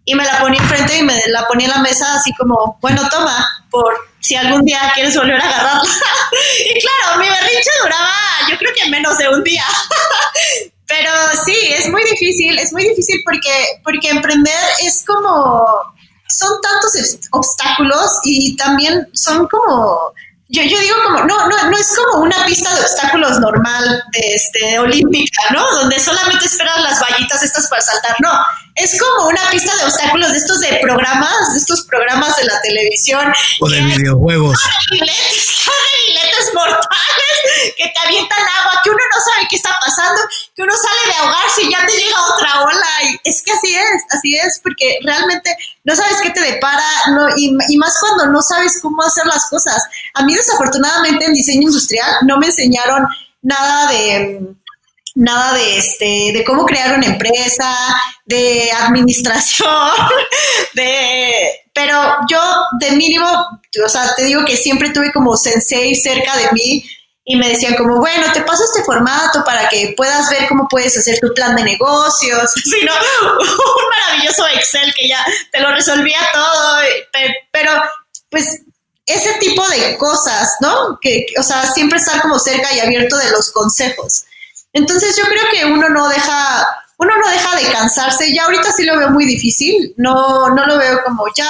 [0.05, 3.09] y me la ponía enfrente y me la ponía en la mesa así como, bueno,
[3.09, 5.83] toma, por si algún día quieres volver a agarrarla.
[6.69, 8.11] y claro, mi berrinche duraba
[8.51, 9.65] yo creo que menos de un día.
[10.87, 11.11] Pero
[11.45, 15.65] sí, es muy difícil, es muy difícil porque, porque emprender es como,
[16.29, 20.13] son tantos obstáculos y también son como
[20.49, 24.35] yo, yo digo como, no, no, no es como una pista de obstáculos normal, de
[24.35, 25.65] este, olímpica, ¿no?
[25.73, 28.31] Donde solamente esperas las vallitas estas para saltar, no.
[28.77, 32.61] Es como una pista de obstáculos de estos de programas, de estos programas de la
[32.61, 33.33] televisión.
[33.61, 34.59] O de videojuegos.
[34.91, 40.21] Barriletes mortales que te avientan agua, que uno no sabe qué está pasando,
[40.57, 42.89] que uno sale de ahogarse y ya te llega otra ola.
[43.05, 47.29] Y es que así es, así es, porque realmente no sabes qué te depara no,
[47.37, 49.83] y, y más cuando no sabes cómo hacer las cosas.
[50.15, 53.07] A mí desafortunadamente en diseño industrial no me enseñaron
[53.43, 54.57] nada de
[55.15, 57.73] nada de este, de cómo crear una empresa,
[58.25, 59.69] de administración,
[60.75, 61.99] de pero
[62.31, 62.41] yo
[62.79, 63.27] de mínimo,
[63.85, 66.85] o sea, te digo que siempre tuve como sensei cerca de mí
[67.25, 70.97] y me decían como, bueno, te paso este formato para que puedas ver cómo puedes
[70.97, 76.79] hacer tu plan de negocios, sino un maravilloso Excel que ya te lo resolvía todo,
[77.51, 77.73] pero
[78.31, 78.61] pues
[79.07, 80.99] ese tipo de cosas, ¿no?
[81.01, 84.25] Que, o sea, siempre estar como cerca y abierto de los consejos.
[84.75, 86.67] Entonces yo creo que uno no deja,
[86.99, 88.35] uno no deja de cansarse.
[88.35, 89.95] Ya ahorita sí lo veo muy difícil.
[89.97, 91.49] No, no lo veo como ya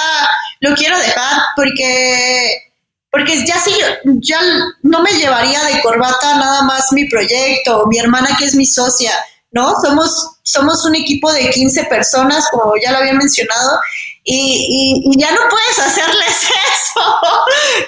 [0.60, 2.70] lo quiero dejar porque
[3.10, 3.72] porque ya sí,
[4.20, 4.40] ya
[4.82, 9.12] no me llevaría de corbata nada más mi proyecto, mi hermana que es mi socia,
[9.52, 9.72] ¿no?
[9.80, 13.78] Somos, somos un equipo de 15 personas, como ya lo había mencionado,
[14.24, 17.20] y, y, ya no puedes hacerles eso,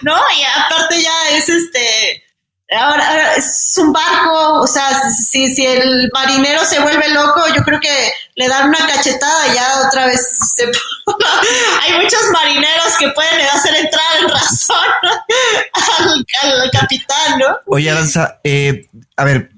[0.02, 0.14] ¿no?
[0.38, 2.22] Y aparte ya es este,
[2.70, 7.78] ahora, es un barco, o sea, si, si el marinero se vuelve loco, yo creo
[7.80, 10.20] que le dan una cachetada y ya otra vez
[10.54, 10.64] se...
[11.82, 14.86] Hay muchos marineros que pueden hacer entrar en razón
[16.42, 17.56] al, capitán, ¿no?
[17.66, 19.50] Oye, Aranza, eh, a ver,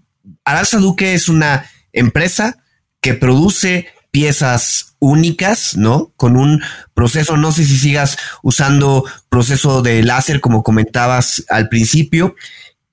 [0.44, 2.56] Aranza Duque es una empresa
[3.00, 6.12] que produce piezas únicas, ¿no?
[6.16, 6.62] Con un
[6.94, 12.34] proceso, no sé si sigas usando proceso de láser como comentabas al principio,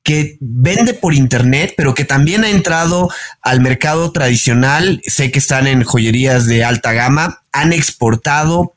[0.06, 3.10] que vende por internet, pero que también ha entrado
[3.42, 5.02] al mercado tradicional.
[5.04, 8.76] Sé que están en joyerías de alta gama, han exportado.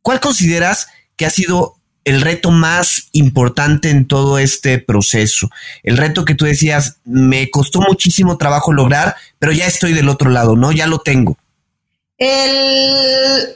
[0.00, 0.86] ¿Cuál consideras
[1.16, 5.50] que ha sido el reto más importante en todo este proceso?
[5.82, 10.30] El reto que tú decías, me costó muchísimo trabajo lograr, pero ya estoy del otro
[10.30, 10.70] lado, ¿no?
[10.70, 11.36] Ya lo tengo.
[12.26, 13.54] El,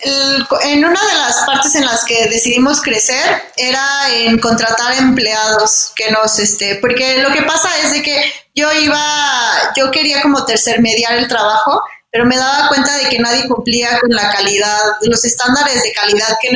[0.64, 6.10] en una de las partes en las que decidimos crecer era en contratar empleados que
[6.10, 11.14] nos, este, porque lo que pasa es de que yo iba, yo quería como tercermediar
[11.14, 15.82] el trabajo, pero me daba cuenta de que nadie cumplía con la calidad, los estándares
[15.82, 16.50] de calidad que,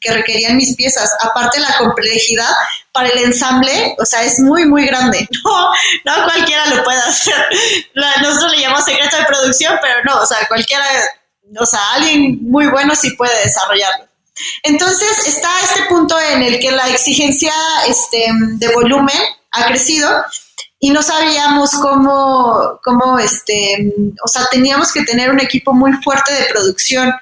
[0.00, 1.10] que requerían mis piezas.
[1.20, 2.50] Aparte la complejidad
[2.92, 5.26] para el ensamble, o sea, es muy, muy grande.
[5.44, 5.70] No,
[6.04, 7.34] no cualquiera lo puede hacer.
[8.20, 10.84] Nosotros le llamamos secreto de producción, pero no, o sea, cualquiera
[11.58, 14.06] o sea, alguien muy bueno sí puede desarrollarlo.
[14.62, 17.52] Entonces está este punto en el que la exigencia
[17.86, 18.26] este,
[18.56, 19.16] de volumen
[19.52, 20.10] ha crecido
[20.80, 26.32] y no sabíamos cómo, cómo este, o sea, teníamos que tener un equipo muy fuerte
[26.32, 27.12] de producción.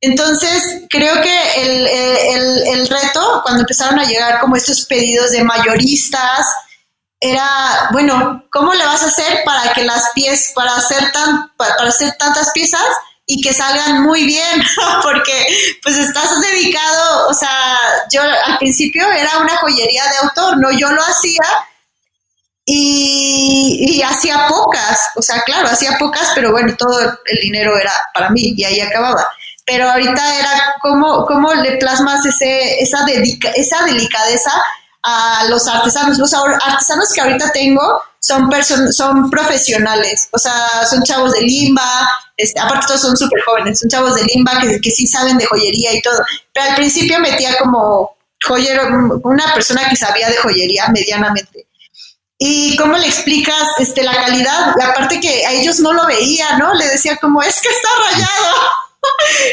[0.00, 5.44] Entonces, creo que el, el, el reto, cuando empezaron a llegar como estos pedidos de
[5.44, 6.46] mayoristas,
[7.20, 11.88] era, bueno, ¿cómo le vas a hacer para que las piezas, para hacer, tan, para
[11.88, 12.84] hacer tantas piezas,
[13.26, 14.62] y que salgan muy bien,
[15.02, 15.46] porque
[15.82, 17.78] pues estás dedicado, o sea,
[18.12, 20.70] yo al principio era una joyería de autor, ¿no?
[20.72, 21.42] Yo lo hacía
[22.66, 28.30] y, hacía pocas, o sea, claro, hacía pocas, pero bueno, todo el dinero era para
[28.30, 29.26] mí y ahí acababa.
[29.66, 34.52] Pero ahorita era cómo, cómo le plasmas ese, esa, dedica, esa delicadeza
[35.02, 36.18] a los artesanos.
[36.18, 38.50] Los artesanos que ahorita tengo son,
[38.92, 43.88] son profesionales, o sea, son chavos de limba, este, aparte todos son súper jóvenes, son
[43.88, 46.20] chavos de limba que, que sí saben de joyería y todo,
[46.52, 48.16] pero al principio metía como
[48.46, 51.66] joyero, una persona que sabía de joyería medianamente.
[52.38, 54.74] ¿Y cómo le explicas este, la calidad?
[54.82, 56.74] Aparte que a ellos no lo veía, ¿no?
[56.74, 58.56] Le decía como, es que está rayado.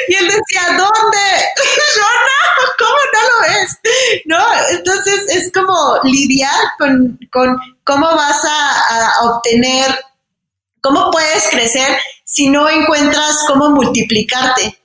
[0.08, 0.88] Y él decía, ¿dónde?
[1.98, 3.78] No, no, ¿cómo no lo ves?
[4.26, 4.39] ¿No?
[4.70, 10.04] Entonces es como lidiar con, con cómo vas a, obtener,
[10.82, 11.98] cómo puedes crecer
[12.32, 14.80] si no encuentras cómo multiplicarte.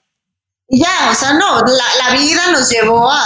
[0.68, 3.22] Y ya, o sea, no, la, vida nos llevó a,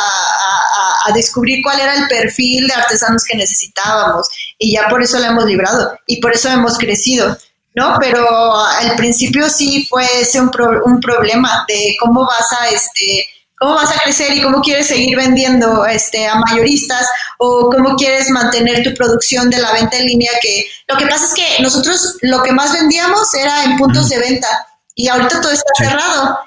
[1.07, 4.29] a, descubrir cuál era el perfil de artesanos que necesitábamos
[4.59, 7.35] y ya por eso la hemos librado y por eso hemos crecido.
[7.75, 7.97] ¿no?
[7.99, 10.51] Pero al principio sí fue un,
[10.85, 13.25] un problema de cómo vas a, este,
[13.61, 18.31] cómo vas a crecer y cómo quieres seguir vendiendo este, a mayoristas o cómo quieres
[18.31, 22.17] mantener tu producción de la venta en línea, que lo que pasa es que nosotros
[22.23, 24.49] lo que más vendíamos era en puntos de venta
[24.95, 26.39] y ahorita todo está cerrado.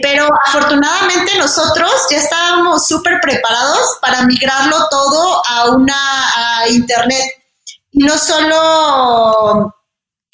[0.00, 7.24] Pero afortunadamente nosotros ya estábamos súper preparados para migrarlo todo a una a internet.
[7.90, 9.74] Y no solo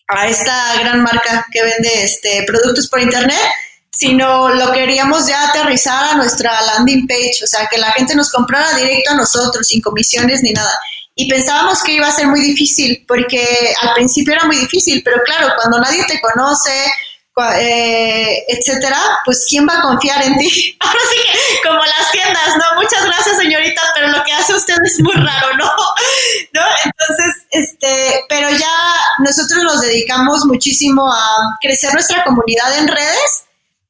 [0.09, 3.41] a esta gran marca que vende este, productos por internet,
[3.95, 8.31] sino lo queríamos ya aterrizar a nuestra landing page, o sea, que la gente nos
[8.31, 10.73] comprara directo a nosotros, sin comisiones ni nada.
[11.15, 15.23] Y pensábamos que iba a ser muy difícil, porque al principio era muy difícil, pero
[15.25, 16.73] claro, cuando nadie te conoce,
[17.57, 20.77] eh, etcétera, pues ¿quién va a confiar en ti?
[20.81, 22.81] Ahora sí que, como las tiendas, ¿no?
[22.81, 25.67] Muchas gracias, señorita, pero lo que hace usted es muy raro, ¿no?
[26.53, 26.63] ¿No?
[26.85, 33.45] Entonces, este, pero ya nosotros nos dedicamos muchísimo a crecer nuestra comunidad en redes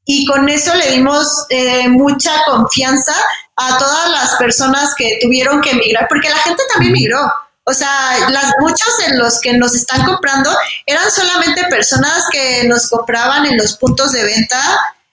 [0.05, 3.15] y con eso le dimos eh, mucha confianza
[3.57, 7.33] a todas las personas que tuvieron que emigrar, porque la gente también migró.
[7.67, 10.51] O sea, las, muchos de los que nos están comprando
[10.85, 14.61] eran solamente personas que nos compraban en los puntos de venta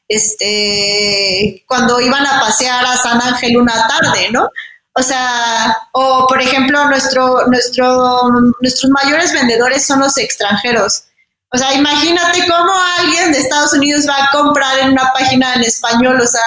[0.09, 4.49] este, cuando iban a pasear a San Ángel una tarde, ¿no?
[4.93, 8.29] O sea, o por ejemplo, nuestro, nuestro,
[8.59, 11.05] nuestros mayores vendedores son los extranjeros.
[11.53, 15.61] O sea, imagínate cómo alguien de Estados Unidos va a comprar en una página en
[15.63, 16.19] español.
[16.21, 16.41] O sea,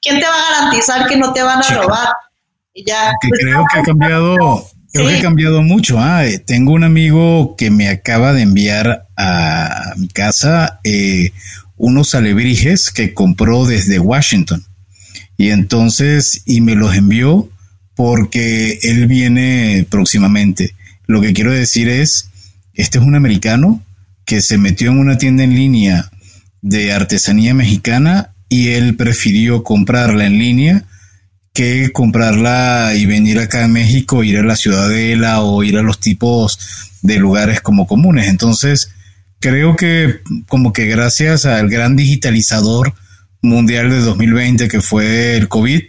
[0.00, 2.08] ¿quién te va a garantizar que no te van a robar?
[2.72, 3.12] Y ya.
[3.20, 5.98] Pues, creo que ha cambiado Creo que ha cambiado mucho.
[6.00, 11.32] Ah, eh, tengo un amigo que me acaba de enviar a mi casa eh,
[11.76, 14.64] unos alebrijes que compró desde Washington.
[15.36, 17.48] Y entonces, y me los envió
[17.94, 20.74] porque él viene próximamente.
[21.06, 22.30] Lo que quiero decir es,
[22.74, 23.82] este es un americano
[24.28, 26.10] que se metió en una tienda en línea
[26.60, 30.84] de artesanía mexicana y él prefirió comprarla en línea
[31.54, 35.98] que comprarla y venir acá a México, ir a la ciudadela o ir a los
[35.98, 36.58] tipos
[37.00, 38.28] de lugares como comunes.
[38.28, 38.90] Entonces,
[39.40, 42.92] creo que como que gracias al gran digitalizador
[43.40, 45.82] mundial de 2020 que fue el COVID,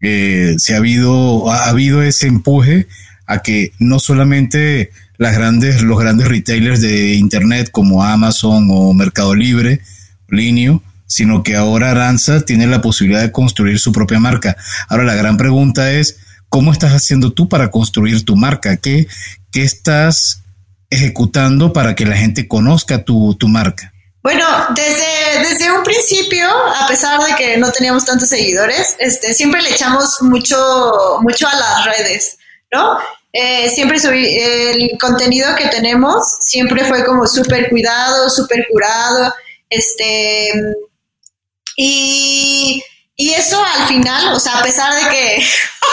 [0.00, 2.86] eh, se ha habido, ha habido ese empuje
[3.26, 9.34] a que no solamente las grandes, los grandes retailers de internet como Amazon o Mercado
[9.34, 9.80] Libre,
[10.28, 14.56] Linio, sino que ahora Aranza tiene la posibilidad de construir su propia marca.
[14.88, 16.18] Ahora la gran pregunta es,
[16.48, 18.76] ¿cómo estás haciendo tú para construir tu marca?
[18.76, 19.06] ¿Qué,
[19.52, 20.42] qué estás
[20.90, 23.92] ejecutando para que la gente conozca tu, marca?
[24.22, 29.60] Bueno, desde, desde un principio, a pesar de que no teníamos tantos seguidores, este, siempre
[29.62, 30.56] le echamos mucho,
[31.20, 32.38] mucho a las redes,
[33.32, 39.34] Eh, siempre el contenido que tenemos siempre fue como súper cuidado, súper curado,
[39.68, 40.52] este,
[41.76, 42.82] y,
[43.16, 45.42] eso al final, o sea, a pesar de que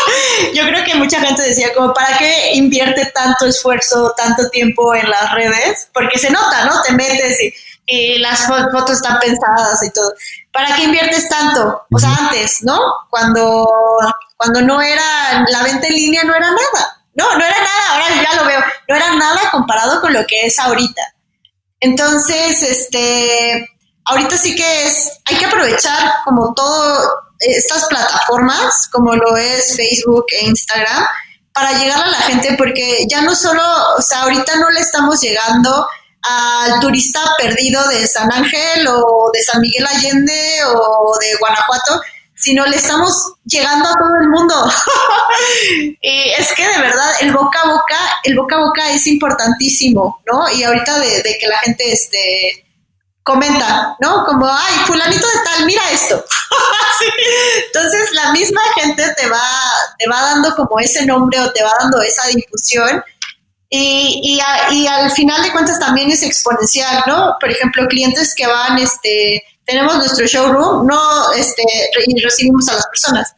[0.54, 5.10] yo creo que mucha gente decía como, ¿para qué invierte tanto esfuerzo, tanto tiempo en
[5.10, 5.88] las redes?
[5.94, 6.82] Porque se nota, ¿no?
[6.84, 7.38] Te metes
[7.88, 10.14] y, las fotos están pensadas y todo.
[10.52, 11.86] ¿Para qué inviertes tanto?
[11.92, 12.80] O sea, antes, ¿no?
[13.10, 13.68] Cuando,
[14.36, 16.98] cuando no era, la venta en línea no era nada.
[17.14, 20.46] No, no era nada, ahora ya lo veo, no era nada comparado con lo que
[20.46, 21.02] es ahorita.
[21.80, 23.68] Entonces, este,
[24.06, 30.26] ahorita sí que es, hay que aprovechar como todo estas plataformas, como lo es Facebook
[30.30, 31.06] e Instagram,
[31.54, 33.62] para llegar a la gente, porque ya no solo,
[33.98, 35.88] o sea, ahorita no le estamos llegando
[36.24, 42.02] al turista perdido de San Ángel o de San Miguel Allende o de Guanajuato,
[42.42, 44.56] sino le estamos llegando a todo el mundo.
[46.02, 50.22] y es que de verdad el boca a boca, el boca a boca es importantísimo,
[50.26, 50.50] ¿no?
[50.52, 52.66] Y ahorita de, que la gente este,
[53.22, 54.26] comenta, ¿no?
[54.26, 56.24] Como, ay, fulanito de tal, mira esto.
[57.68, 59.50] Entonces la misma gente te va,
[60.00, 63.04] te va dando como ese nombre o te va dando esa difusión.
[63.74, 64.38] Y,
[64.70, 67.38] y, al final de cuentas también es exponencial, ¿no?
[67.40, 71.64] Por ejemplo, clientes que van, este, tenemos nuestro showroom, no, este,
[72.06, 73.34] y recibimos a las personas.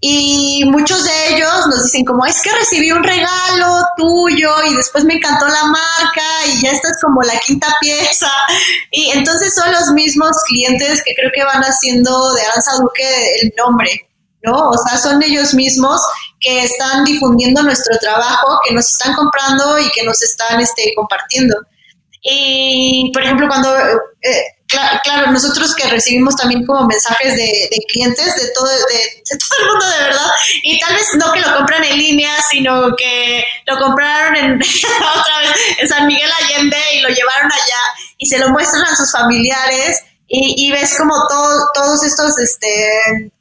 [0.00, 5.04] Y muchos de ellos nos dicen como, es que recibí un regalo tuyo y después
[5.04, 8.30] me encantó la marca y ya esta es como la quinta pieza.
[8.90, 13.52] Y entonces son los mismos clientes que creo que van haciendo de Aranza Duque el
[13.56, 14.08] nombre,
[14.42, 14.70] ¿no?
[14.70, 16.00] O sea, son ellos mismos
[16.40, 21.56] que están difundiendo nuestro trabajo, que nos están comprando y que nos están este, compartiendo.
[22.22, 23.74] Y, por ejemplo, cuando...
[23.76, 24.44] Eh,
[25.02, 29.88] claro, nosotros que recibimos también como mensajes de, clientes de todo, de, todo el mundo
[29.88, 30.30] de verdad,
[30.62, 34.54] y tal vez no que lo compran en línea, sino que lo compraron en
[35.20, 37.80] otra vez en San Miguel Allende y lo llevaron allá
[38.18, 43.32] y se lo muestran a sus familiares y, ves como todo, todos estos, este,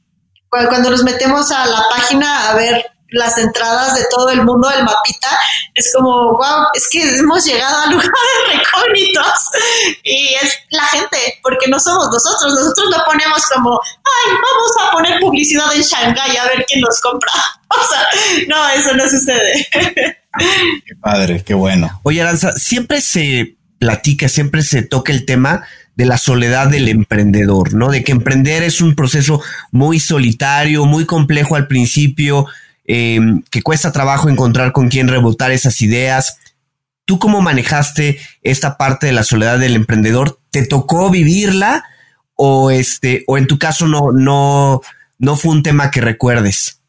[0.50, 4.84] cuando nos metemos a la página a ver las entradas de todo el mundo del
[4.84, 5.28] mapita,
[5.74, 8.12] es como, wow, es que hemos llegado a lugares
[8.54, 9.34] recógnitos
[10.04, 14.92] y es la gente, porque no somos nosotros, nosotros lo ponemos como, ay, vamos a
[14.92, 17.32] poner publicidad en Shanghai a ver quién nos compra.
[17.70, 18.08] O sea,
[18.48, 19.68] no, eso no sucede.
[19.70, 22.00] Qué padre, qué bueno.
[22.04, 25.68] Oye, Aranza, siempre se platica, siempre se toca el tema
[25.98, 27.90] de la soledad del emprendedor, ¿no?
[27.90, 29.42] De que emprender es un proceso
[29.72, 32.46] muy solitario, muy complejo al principio,
[32.86, 36.38] em, que cuesta trabajo encontrar con quién rebotar esas ideas.
[37.06, 40.40] ¿Tú cómo manejaste esta parte de la soledad del emprendedor?
[40.52, 41.84] ¿Te tocó vivirla
[42.36, 44.82] o este o en tu caso no no
[45.18, 46.80] no fue un tema que recuerdes?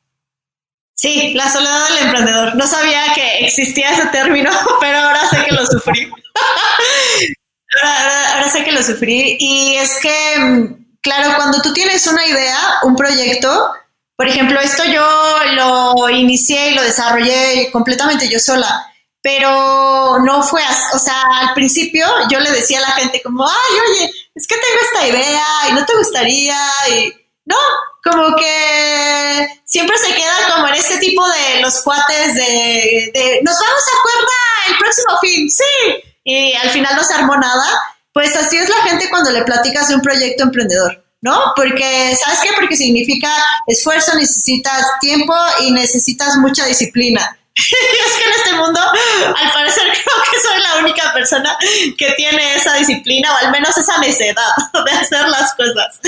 [0.95, 2.57] Sí, la soledad del emprendedor.
[2.57, 4.51] No sabía que existía ese término,
[4.83, 6.11] pero ahora sé que lo sufrí.
[7.83, 9.37] ahora, sé que lo sufrí.
[9.39, 13.73] Y es que, mm, claro, cuando tú tienes una idea, un proyecto,
[14.17, 15.07] por ejemplo, esto yo
[15.55, 18.85] lo inicié y lo desarrollé completamente yo sola,
[19.23, 23.47] pero no fue, así, o sea, al principio yo le decía a la gente como,
[23.47, 26.59] ay, oye, es que tengo esta idea y no te gustaría
[26.91, 27.13] y
[27.45, 27.57] no,
[28.03, 33.55] como que siempre se queda como en ese tipo de los cuates de, de nos
[33.55, 34.33] vamos a cuerda
[34.69, 37.65] el próximo fin, sí, y al final no se armó nada,
[38.13, 41.05] pues así es la gente cuando le platicas de un proyecto emprendedor.
[41.21, 41.53] ¿No?
[41.57, 42.51] Porque, ¿sabes qué?
[42.55, 43.29] Porque significa
[43.67, 47.37] esfuerzo, necesitas tiempo y necesitas mucha disciplina.
[47.59, 51.57] es que en este mundo, al parecer, creo que soy la única persona
[51.97, 54.53] que tiene esa disciplina o al menos esa necedad
[54.85, 55.99] de hacer las cosas.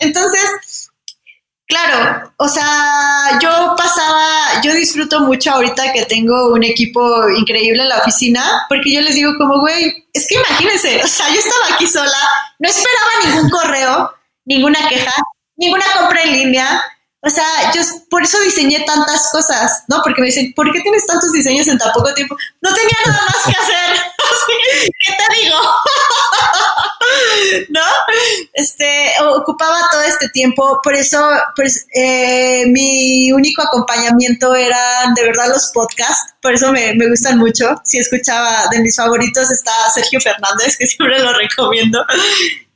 [0.00, 0.50] Entonces,
[1.68, 7.90] Claro, o sea, yo pasaba, yo disfruto mucho ahorita que tengo un equipo increíble en
[7.90, 11.74] la oficina, porque yo les digo como, güey, es que imagínense, o sea, yo estaba
[11.74, 12.18] aquí sola,
[12.58, 14.14] no esperaba ningún correo,
[14.46, 15.12] ninguna queja,
[15.56, 16.82] ninguna compra en línea,
[17.20, 20.00] o sea, yo por eso diseñé tantas cosas, ¿no?
[20.04, 22.36] Porque me dicen, ¿por qué tienes tantos diseños en tan poco tiempo?
[22.60, 23.96] No tenía nada más que hacer.
[25.04, 25.56] ¿Qué te digo?
[27.70, 27.80] ¿No?
[28.52, 35.48] Este, ocupaba todo este tiempo, por eso, pues, eh, mi único acompañamiento eran de verdad
[35.48, 37.80] los podcasts, por eso me, me gustan mucho.
[37.84, 42.06] Si escuchaba, de mis favoritos está Sergio Fernández, que siempre lo recomiendo.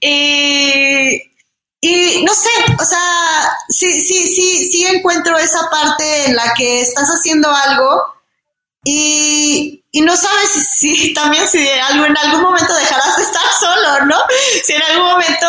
[0.01, 1.32] Y
[1.85, 2.49] y no sé,
[2.81, 8.05] o sea, sí, sí, sí, sí encuentro esa parte en la que estás haciendo algo
[8.85, 14.17] y, no sabes si, también si en algún momento dejarás de estar solo, ¿no?
[14.65, 15.47] Si en algún momento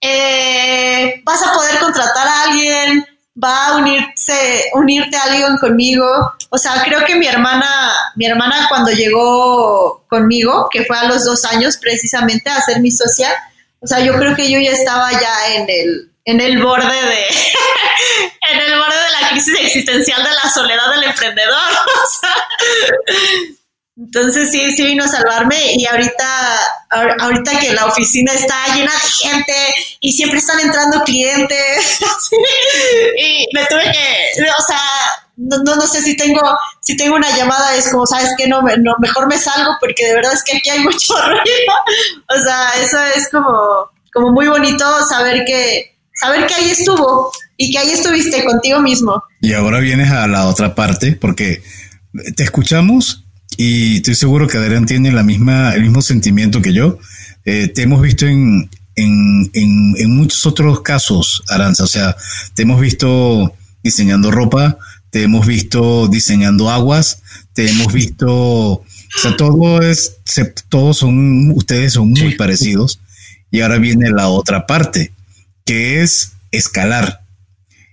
[0.00, 3.04] eh, vas a poder contratar a alguien,
[3.42, 6.06] va a unirse, unirte a alguien conmigo.
[6.50, 11.24] O sea, creo que mi hermana, mi hermana cuando llegó conmigo, que fue a los
[11.24, 13.30] dos años precisamente a ser mi socia,
[13.86, 17.22] o sea, yo creo que yo ya estaba ya en el, en el borde de
[18.50, 21.56] en el borde de la crisis existencial de la soledad del emprendedor.
[23.96, 26.58] entonces sí, sí vino a salvarme y ahorita,
[27.20, 29.54] ahorita que la oficina está llena de gente
[30.00, 32.00] y siempre están entrando clientes
[33.18, 34.80] y me tuve que, o sea,
[35.36, 36.40] no, no, no, sé si tengo,
[36.80, 40.14] si tengo una llamada, es como, sabes que no, no, mejor me salgo porque de
[40.14, 41.74] verdad es que aquí hay mucho ruido.
[42.28, 47.70] O sea, eso es como, como muy bonito saber que, saber que ahí estuvo y
[47.70, 49.22] que ahí estuviste contigo mismo.
[49.40, 51.62] Y ahora vienes a la otra parte porque
[52.34, 53.24] te escuchamos
[53.58, 56.98] y estoy seguro que Adrián tiene la misma, el mismo sentimiento que yo.
[57.44, 61.84] Eh, te hemos visto en, en, en, en muchos otros casos, Aranza.
[61.84, 62.16] O sea,
[62.54, 64.78] te hemos visto diseñando ropa,
[65.16, 67.22] te hemos visto diseñando aguas,
[67.54, 68.84] te hemos visto, o
[69.18, 70.16] sea, todo es,
[70.68, 73.00] todos son, ustedes son muy parecidos.
[73.50, 75.12] Y ahora viene la otra parte,
[75.64, 77.22] que es escalar.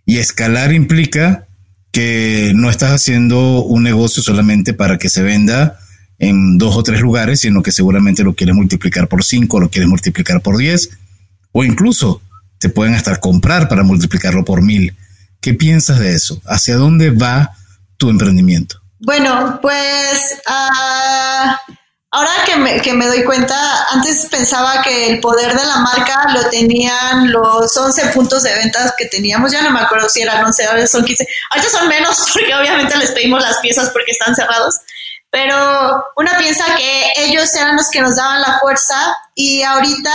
[0.06, 1.46] Y escalar implica
[1.94, 5.80] que no estás haciendo un negocio solamente para que se venda
[6.20, 9.88] en dos o tres lugares, sino que seguramente lo quieres multiplicar por cinco, lo quieres
[9.88, 10.90] multiplicar por diez,
[11.54, 12.22] o incluso
[12.60, 14.94] te pueden hasta comprar para multiplicarlo por mil.
[15.44, 16.42] ¿Qué piensas de eso?
[16.46, 17.52] ¿Hacia dónde va
[17.98, 18.78] tu emprendimiento?
[19.00, 21.54] Bueno, pues uh,
[22.12, 23.58] ahora que me, que me, doy cuenta,
[23.92, 28.94] antes pensaba que el poder de la marca lo tenían los 11 puntos de ventas
[28.98, 32.26] que teníamos, ya no me acuerdo si eran 11, ahora son 15, ahorita son menos
[32.34, 34.80] porque obviamente les pedimos las piezas porque están cerrados,
[35.30, 38.96] pero una piensa que ellos eran los que nos daban la fuerza
[39.36, 40.12] y ahorita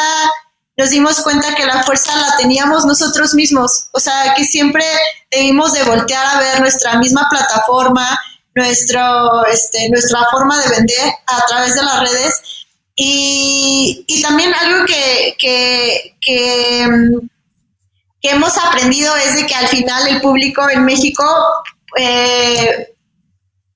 [0.78, 4.84] nos dimos cuenta que la fuerza la teníamos nosotros mismos, o sea, que siempre
[5.28, 8.16] debimos de voltear a ver nuestra misma plataforma,
[8.54, 12.34] nuestro, este, nuestra forma de vender a través de las redes
[12.94, 16.88] y, también algo que, que, que,
[18.22, 21.24] hemos aprendido es de que al final el público en México
[21.96, 22.94] eh,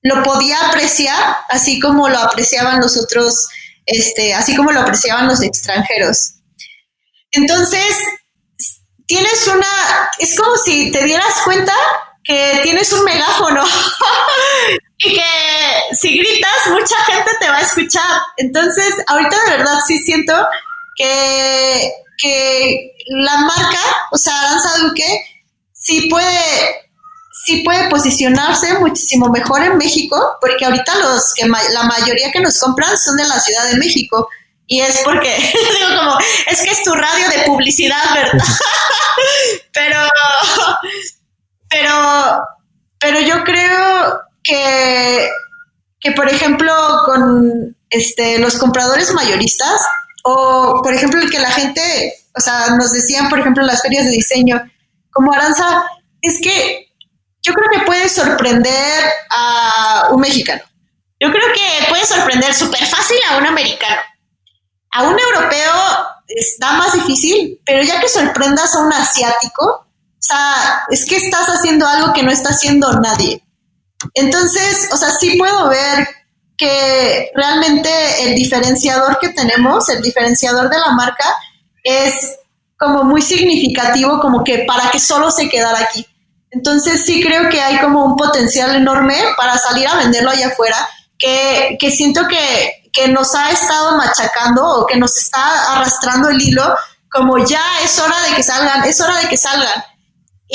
[0.03, 3.47] lo podía apreciar así como lo apreciaban los otros,
[3.85, 6.35] este, así como lo apreciaban los extranjeros.
[7.33, 7.97] Entonces,
[9.05, 11.73] tienes una, es como si te dieras cuenta
[12.23, 13.63] que tienes un megáfono
[14.99, 18.21] y que si gritas, mucha gente te va a escuchar.
[18.37, 20.33] Entonces, ahorita de verdad sí siento
[20.95, 23.79] que, que la marca,
[24.11, 25.25] o sea, Aranza Duque,
[25.73, 26.89] sí puede,
[27.45, 32.59] sí puede posicionarse muchísimo mejor en México, porque ahorita los que la mayoría que nos
[32.59, 34.29] compran son de la Ciudad de México.
[34.73, 35.29] Y es porque,
[35.77, 36.17] digo como,
[36.47, 38.43] es que es tu radio de publicidad, ¿verdad?
[39.71, 39.99] pero,
[41.69, 42.41] pero,
[42.99, 45.29] pero yo creo que,
[45.99, 46.73] que, por ejemplo,
[47.05, 49.79] con este, los compradores mayoristas,
[50.23, 53.83] o por ejemplo, el que la gente, o sea, nos decían, por ejemplo, en las
[53.83, 54.59] ferias de diseño,
[55.11, 55.83] como Aranza,
[56.19, 56.87] es que
[57.43, 60.63] yo creo que puede sorprender a un mexicano.
[61.19, 64.01] Yo creo que puede sorprender súper fácil a un americano.
[64.93, 65.73] A un europeo
[66.27, 71.47] está más difícil, pero ya que sorprendas a un asiático, o sea, es que estás
[71.47, 73.43] haciendo algo que no está haciendo nadie.
[74.13, 76.07] Entonces, o sea, sí puedo ver
[76.57, 77.89] que realmente
[78.23, 81.25] el diferenciador que tenemos, el diferenciador de la marca,
[81.83, 82.37] es
[82.77, 86.05] como muy significativo, como que para que solo se quedara aquí.
[86.51, 90.77] Entonces sí creo que hay como un potencial enorme para salir a venderlo allá afuera,
[91.17, 96.41] que, que siento que, que nos ha estado machacando o que nos está arrastrando el
[96.41, 96.75] hilo,
[97.11, 99.83] como ya es hora de que salgan, es hora de que salgan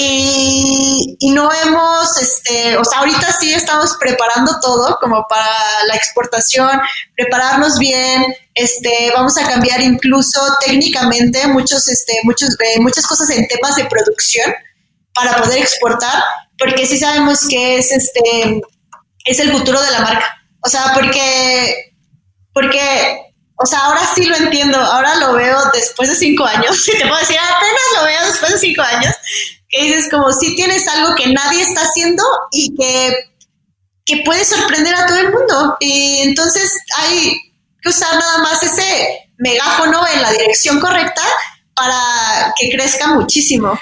[0.01, 5.51] y, no hemos, este, o sea, ahorita sí estamos preparando todo como para
[5.89, 6.81] la exportación,
[7.17, 8.25] prepararnos bien,
[8.55, 13.87] este, vamos a cambiar incluso técnicamente muchos, este, muchos, eh, muchas cosas en temas de
[13.87, 14.55] producción
[15.13, 16.23] para poder exportar,
[16.57, 18.61] porque sí sabemos que es, este,
[19.25, 20.33] es el futuro de la marca.
[20.65, 21.88] O sea, porque,
[22.61, 23.21] porque,
[23.55, 27.07] o sea, ahora sí lo entiendo, ahora lo veo después de cinco años, si te
[27.07, 29.15] puedo decir, apenas lo veo después de cinco años,
[29.69, 33.15] que dices como si tienes algo que nadie está haciendo y que,
[34.05, 35.77] que puede sorprender a todo el mundo.
[35.79, 37.37] Y entonces hay
[37.81, 41.23] que usar nada más ese megáfono en la dirección correcta
[41.75, 43.79] para que crezca muchísimo.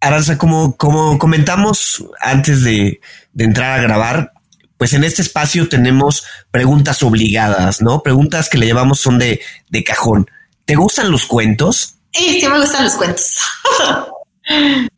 [0.00, 3.00] Aranza, como, como comentamos antes de,
[3.32, 4.32] de entrar a grabar,
[4.76, 8.02] pues en este espacio tenemos preguntas obligadas, ¿no?
[8.02, 10.30] Preguntas que le llevamos son de, de cajón.
[10.64, 11.94] ¿Te gustan los cuentos?
[12.12, 13.38] Sí, sí me gustan los cuentos.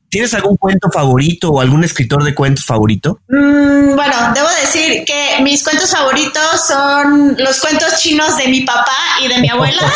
[0.08, 3.20] ¿Tienes algún cuento favorito o algún escritor de cuentos favorito?
[3.28, 8.96] Mm, bueno, debo decir que mis cuentos favoritos son los cuentos chinos de mi papá
[9.22, 9.82] y de mi abuela.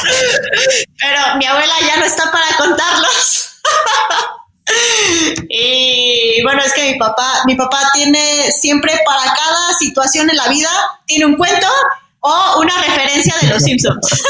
[1.00, 3.60] Pero mi abuela ya no está para contarlos.
[5.48, 10.48] Y bueno, es que mi papá, mi papá tiene siempre para cada situación en la
[10.48, 10.70] vida,
[11.06, 11.66] tiene un cuento
[12.20, 14.06] o una referencia de los Simpsons.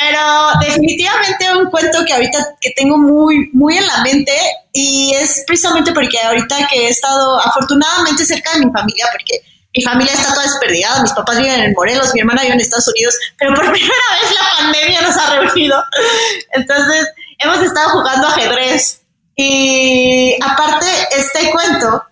[0.00, 0.20] Pero
[0.60, 4.32] definitivamente un cuento que ahorita que tengo muy, muy en la mente
[4.72, 9.42] y es precisamente porque ahorita que he estado afortunadamente cerca de mi familia, porque
[9.76, 12.88] mi familia está toda desperdigada, mis papás viven en Morelos, mi hermana vive en Estados
[12.88, 15.84] Unidos, pero por primera vez la pandemia nos ha reunido.
[16.52, 17.06] Entonces
[17.38, 19.02] hemos estado jugando ajedrez
[19.36, 20.86] y aparte
[21.16, 22.02] este cuento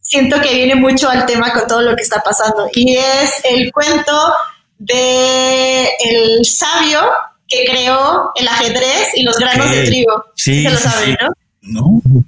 [0.00, 3.72] siento que viene mucho al tema con todo lo que está pasando y es el
[3.72, 4.12] cuento
[4.78, 7.00] de el sabio
[7.48, 10.24] que creó el ajedrez y los granos de trigo.
[10.34, 11.16] Sí, se lo saben, sí.
[11.20, 11.30] ¿no?
[11.62, 12.02] No.
[12.04, 12.22] no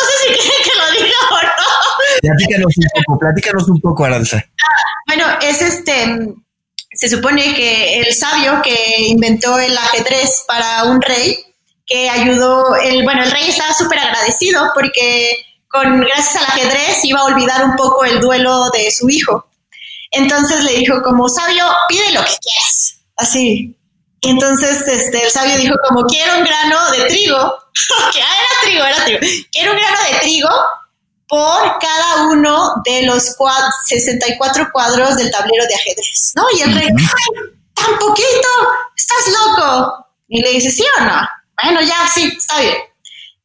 [0.00, 1.72] sé si quieren que lo diga o no.
[2.20, 4.44] Platícanos un poco, platícanos un poco, Aranza.
[5.06, 6.34] Bueno, es este,
[6.94, 11.44] se supone que el sabio que inventó el ajedrez para un rey,
[11.86, 17.20] que ayudó, el, bueno, el rey estaba súper agradecido porque con, gracias al ajedrez iba
[17.20, 19.46] a olvidar un poco el duelo de su hijo.
[20.10, 23.74] Entonces le dijo como, sabio, pide lo que quieras, así.
[24.20, 27.54] Y entonces este, el sabio dijo como, quiero un grano de trigo,
[28.12, 29.20] que ah, era trigo, era trigo,
[29.50, 30.48] quiero un grano de trigo
[31.32, 33.34] por cada uno de los
[33.86, 36.44] 64 cuadros del tablero de ajedrez, ¿no?
[36.54, 38.48] Y el rey, ¡ay, tan poquito!
[38.94, 40.08] ¡Estás loco!
[40.28, 41.26] Y le dice, ¿sí o no?
[41.62, 42.76] Bueno, ya, sí, está bien.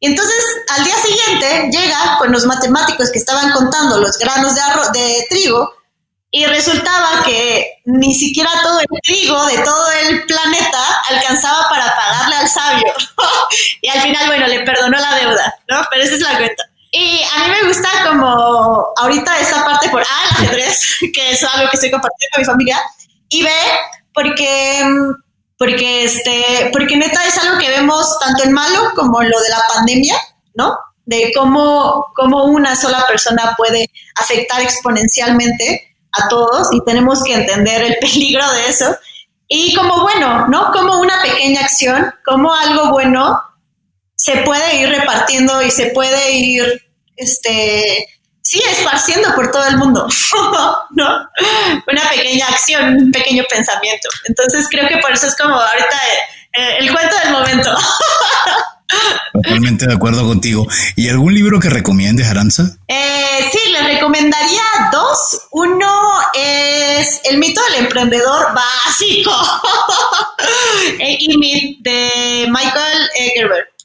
[0.02, 0.44] Y entonces
[0.76, 5.26] al día siguiente llega con los matemáticos que estaban contando los granos de, arroz, de
[5.30, 5.74] trigo
[6.30, 12.36] y resultaba que ni siquiera todo el trigo de todo el planeta alcanzaba para pagarle
[12.36, 12.94] al sabio.
[13.82, 15.86] y al final, bueno, le perdonó la deuda, ¿no?
[15.90, 16.64] Pero esa es la cuenta.
[16.92, 21.44] Y a mí me gusta como ahorita esta parte por A, el ajedrez, que es
[21.44, 22.82] algo que estoy compartiendo con mi familia,
[23.30, 23.50] y B,
[24.14, 24.86] porque,
[25.58, 29.50] porque, este, porque neta es algo que vemos tanto en malo como en lo de
[29.50, 30.16] la pandemia,
[30.56, 30.78] ¿no?
[31.06, 37.84] De cómo, cómo una sola persona puede afectar exponencialmente a todos y tenemos que entender
[37.84, 38.96] el peligro de eso.
[39.50, 40.72] Y como bueno, ¿no?
[40.72, 43.42] Como una pequeña acción, como algo bueno
[44.18, 46.82] se puede ir repartiendo y se puede ir,
[47.16, 48.08] este,
[48.42, 50.08] sí esparciendo por todo el mundo,
[50.92, 51.30] ¿no?
[51.88, 54.10] Una pequeña acción, un pequeño pensamiento.
[54.26, 55.98] Entonces creo que por eso es como ahorita
[56.54, 57.76] eh, el cuento del momento.
[59.34, 60.66] Totalmente de acuerdo contigo.
[60.96, 62.78] ¿Y algún libro que recomiendes, Aranza?
[62.88, 64.62] Eh, sí, les recomendaría
[64.92, 65.48] dos.
[65.52, 69.32] Uno es El mito del emprendedor básico
[71.00, 73.77] eh, y de Michael Gerber.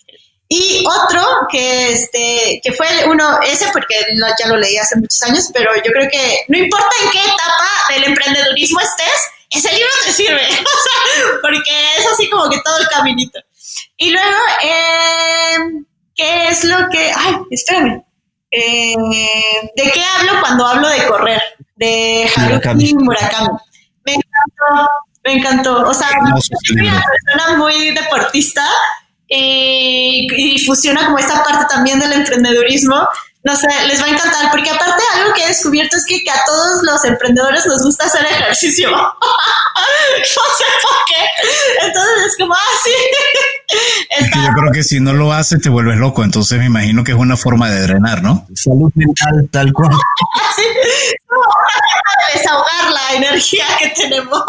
[0.54, 3.94] Y otro que este que fue uno ese porque
[4.38, 7.70] ya lo leí hace muchos años, pero yo creo que no importa en qué etapa
[7.88, 10.46] del emprendedurismo estés, ese libro te sirve,
[11.40, 13.40] porque es así como que todo el caminito.
[13.96, 15.56] Y luego, eh,
[16.14, 17.12] ¿qué es lo que...?
[17.16, 18.04] Ay, espérame.
[18.50, 18.94] Eh,
[19.74, 21.42] ¿De qué hablo cuando hablo de correr?
[21.76, 23.48] De Haruki Murakami.
[24.04, 24.90] Me encantó,
[25.24, 25.88] me encantó.
[25.88, 28.68] O sea, soy una persona muy deportista
[29.34, 33.08] y, y fusiona como esta parte también del emprendedurismo
[33.44, 36.44] no sé, les va a encantar, porque aparte algo que he descubierto es que, a
[36.46, 38.90] todos los emprendedores nos gusta hacer ejercicio.
[38.90, 41.86] no sé por qué.
[41.86, 42.90] Entonces es como, ah, sí.
[44.46, 47.18] yo creo que si no lo haces te vuelves loco, entonces me imagino que es
[47.18, 48.46] una forma de drenar, ¿no?
[48.54, 49.90] Salud mental, tal cual.
[50.56, 50.62] sí,
[51.26, 54.44] como una desahogar la energía que tenemos.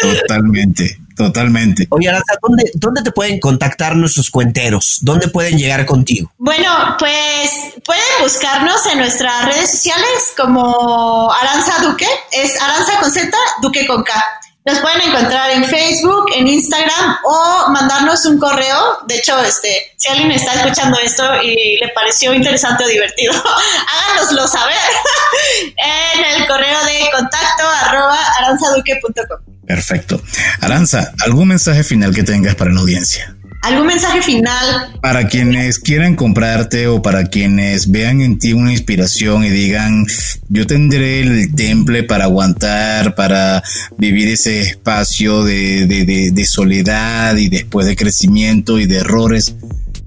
[0.00, 0.98] Totalmente.
[1.18, 1.88] Totalmente.
[1.90, 4.98] Oye, Aranza, ¿dónde, ¿dónde te pueden contactar nuestros cuenteros?
[5.02, 6.30] ¿Dónde pueden llegar contigo?
[6.38, 7.50] Bueno, pues
[7.84, 14.04] pueden buscarnos en nuestras redes sociales como Aranza Duque, es Aranza con Z, Duque con
[14.04, 14.12] K.
[14.68, 18.98] Nos pueden encontrar en Facebook, en Instagram o mandarnos un correo.
[19.06, 23.32] De hecho, este, si alguien está escuchando esto y le pareció interesante o divertido,
[24.12, 24.76] háganoslo saber
[25.64, 29.56] en el correo de contacto arroba aranzaduque.com.
[29.66, 30.20] Perfecto.
[30.60, 33.37] Aranza, ¿algún mensaje final que tengas para la audiencia?
[33.62, 34.92] ¿Algún mensaje final?
[35.00, 40.06] Para quienes quieran comprarte o para quienes vean en ti una inspiración y digan,
[40.48, 43.62] yo tendré el temple para aguantar, para
[43.96, 49.54] vivir ese espacio de, de soledad y después de crecimiento y de errores,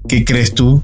[0.08, 0.82] ¿qué crees tú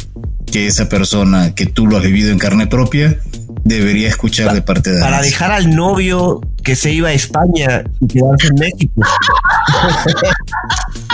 [0.51, 3.19] que esa persona que tú lo has vivido en carne propia
[3.65, 8.09] debería escuchar de parte de Para dejar al novio que se iba a España y
[8.09, 9.03] quedarse en México.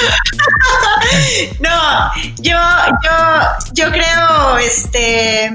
[1.60, 2.56] no, yo,
[3.02, 3.10] yo,
[3.72, 5.52] yo creo este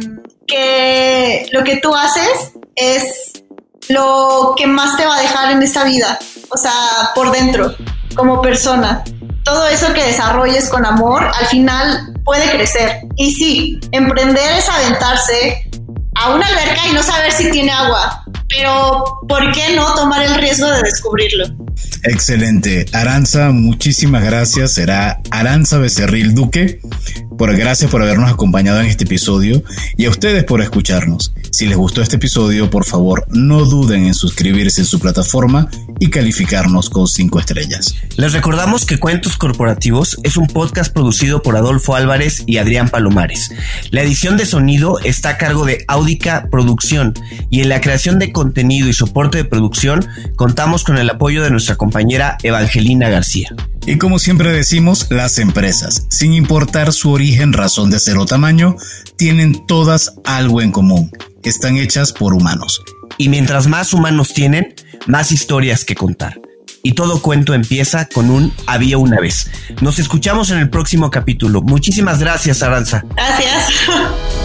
[0.48, 3.44] que lo que tú haces es
[3.90, 6.20] lo que más te va a dejar en esta vida,
[6.50, 6.72] o sea,
[7.14, 7.76] por dentro,
[8.16, 9.04] como persona.
[9.44, 13.02] Todo eso que desarrolles con amor, al final puede crecer.
[13.16, 15.70] Y sí, emprender es aventarse
[16.16, 18.24] a una alberca y no saber si tiene agua.
[18.50, 21.65] Pero, ¿por qué no tomar el riesgo de descubrirlo?
[22.04, 22.86] Excelente.
[22.94, 24.74] Aranza, muchísimas gracias.
[24.74, 26.80] Será Aranza Becerril Duque.
[27.38, 29.62] Por gracias por habernos acompañado en este episodio
[29.98, 31.34] y a ustedes por escucharnos.
[31.52, 35.70] Si les gustó este episodio, por favor, no duden en suscribirse en su plataforma
[36.00, 37.96] y calificarnos con cinco estrellas.
[38.18, 43.52] Les recordamos que Cuentos Corporativos es un podcast producido por Adolfo Álvarez y Adrián Palomares.
[43.92, 47.14] La edición de sonido está a cargo de Audica Producción
[47.50, 50.06] y en la creación de contenido y soporte de producción
[50.36, 53.50] contamos con el apoyo de nuestra compañera Evangelina García.
[53.88, 58.76] Y como siempre decimos, las empresas, sin importar su origen, razón de ser o tamaño,
[59.16, 61.12] tienen todas algo en común.
[61.42, 62.84] Están hechas por humanos.
[63.18, 64.76] Y mientras más humanos tienen,
[65.08, 66.40] más historias que contar.
[66.84, 69.50] Y todo cuento empieza con un había una vez.
[69.82, 71.64] Nos escuchamos en el próximo capítulo.
[71.64, 73.04] Muchísimas gracias, Aranza.
[73.16, 73.72] Gracias.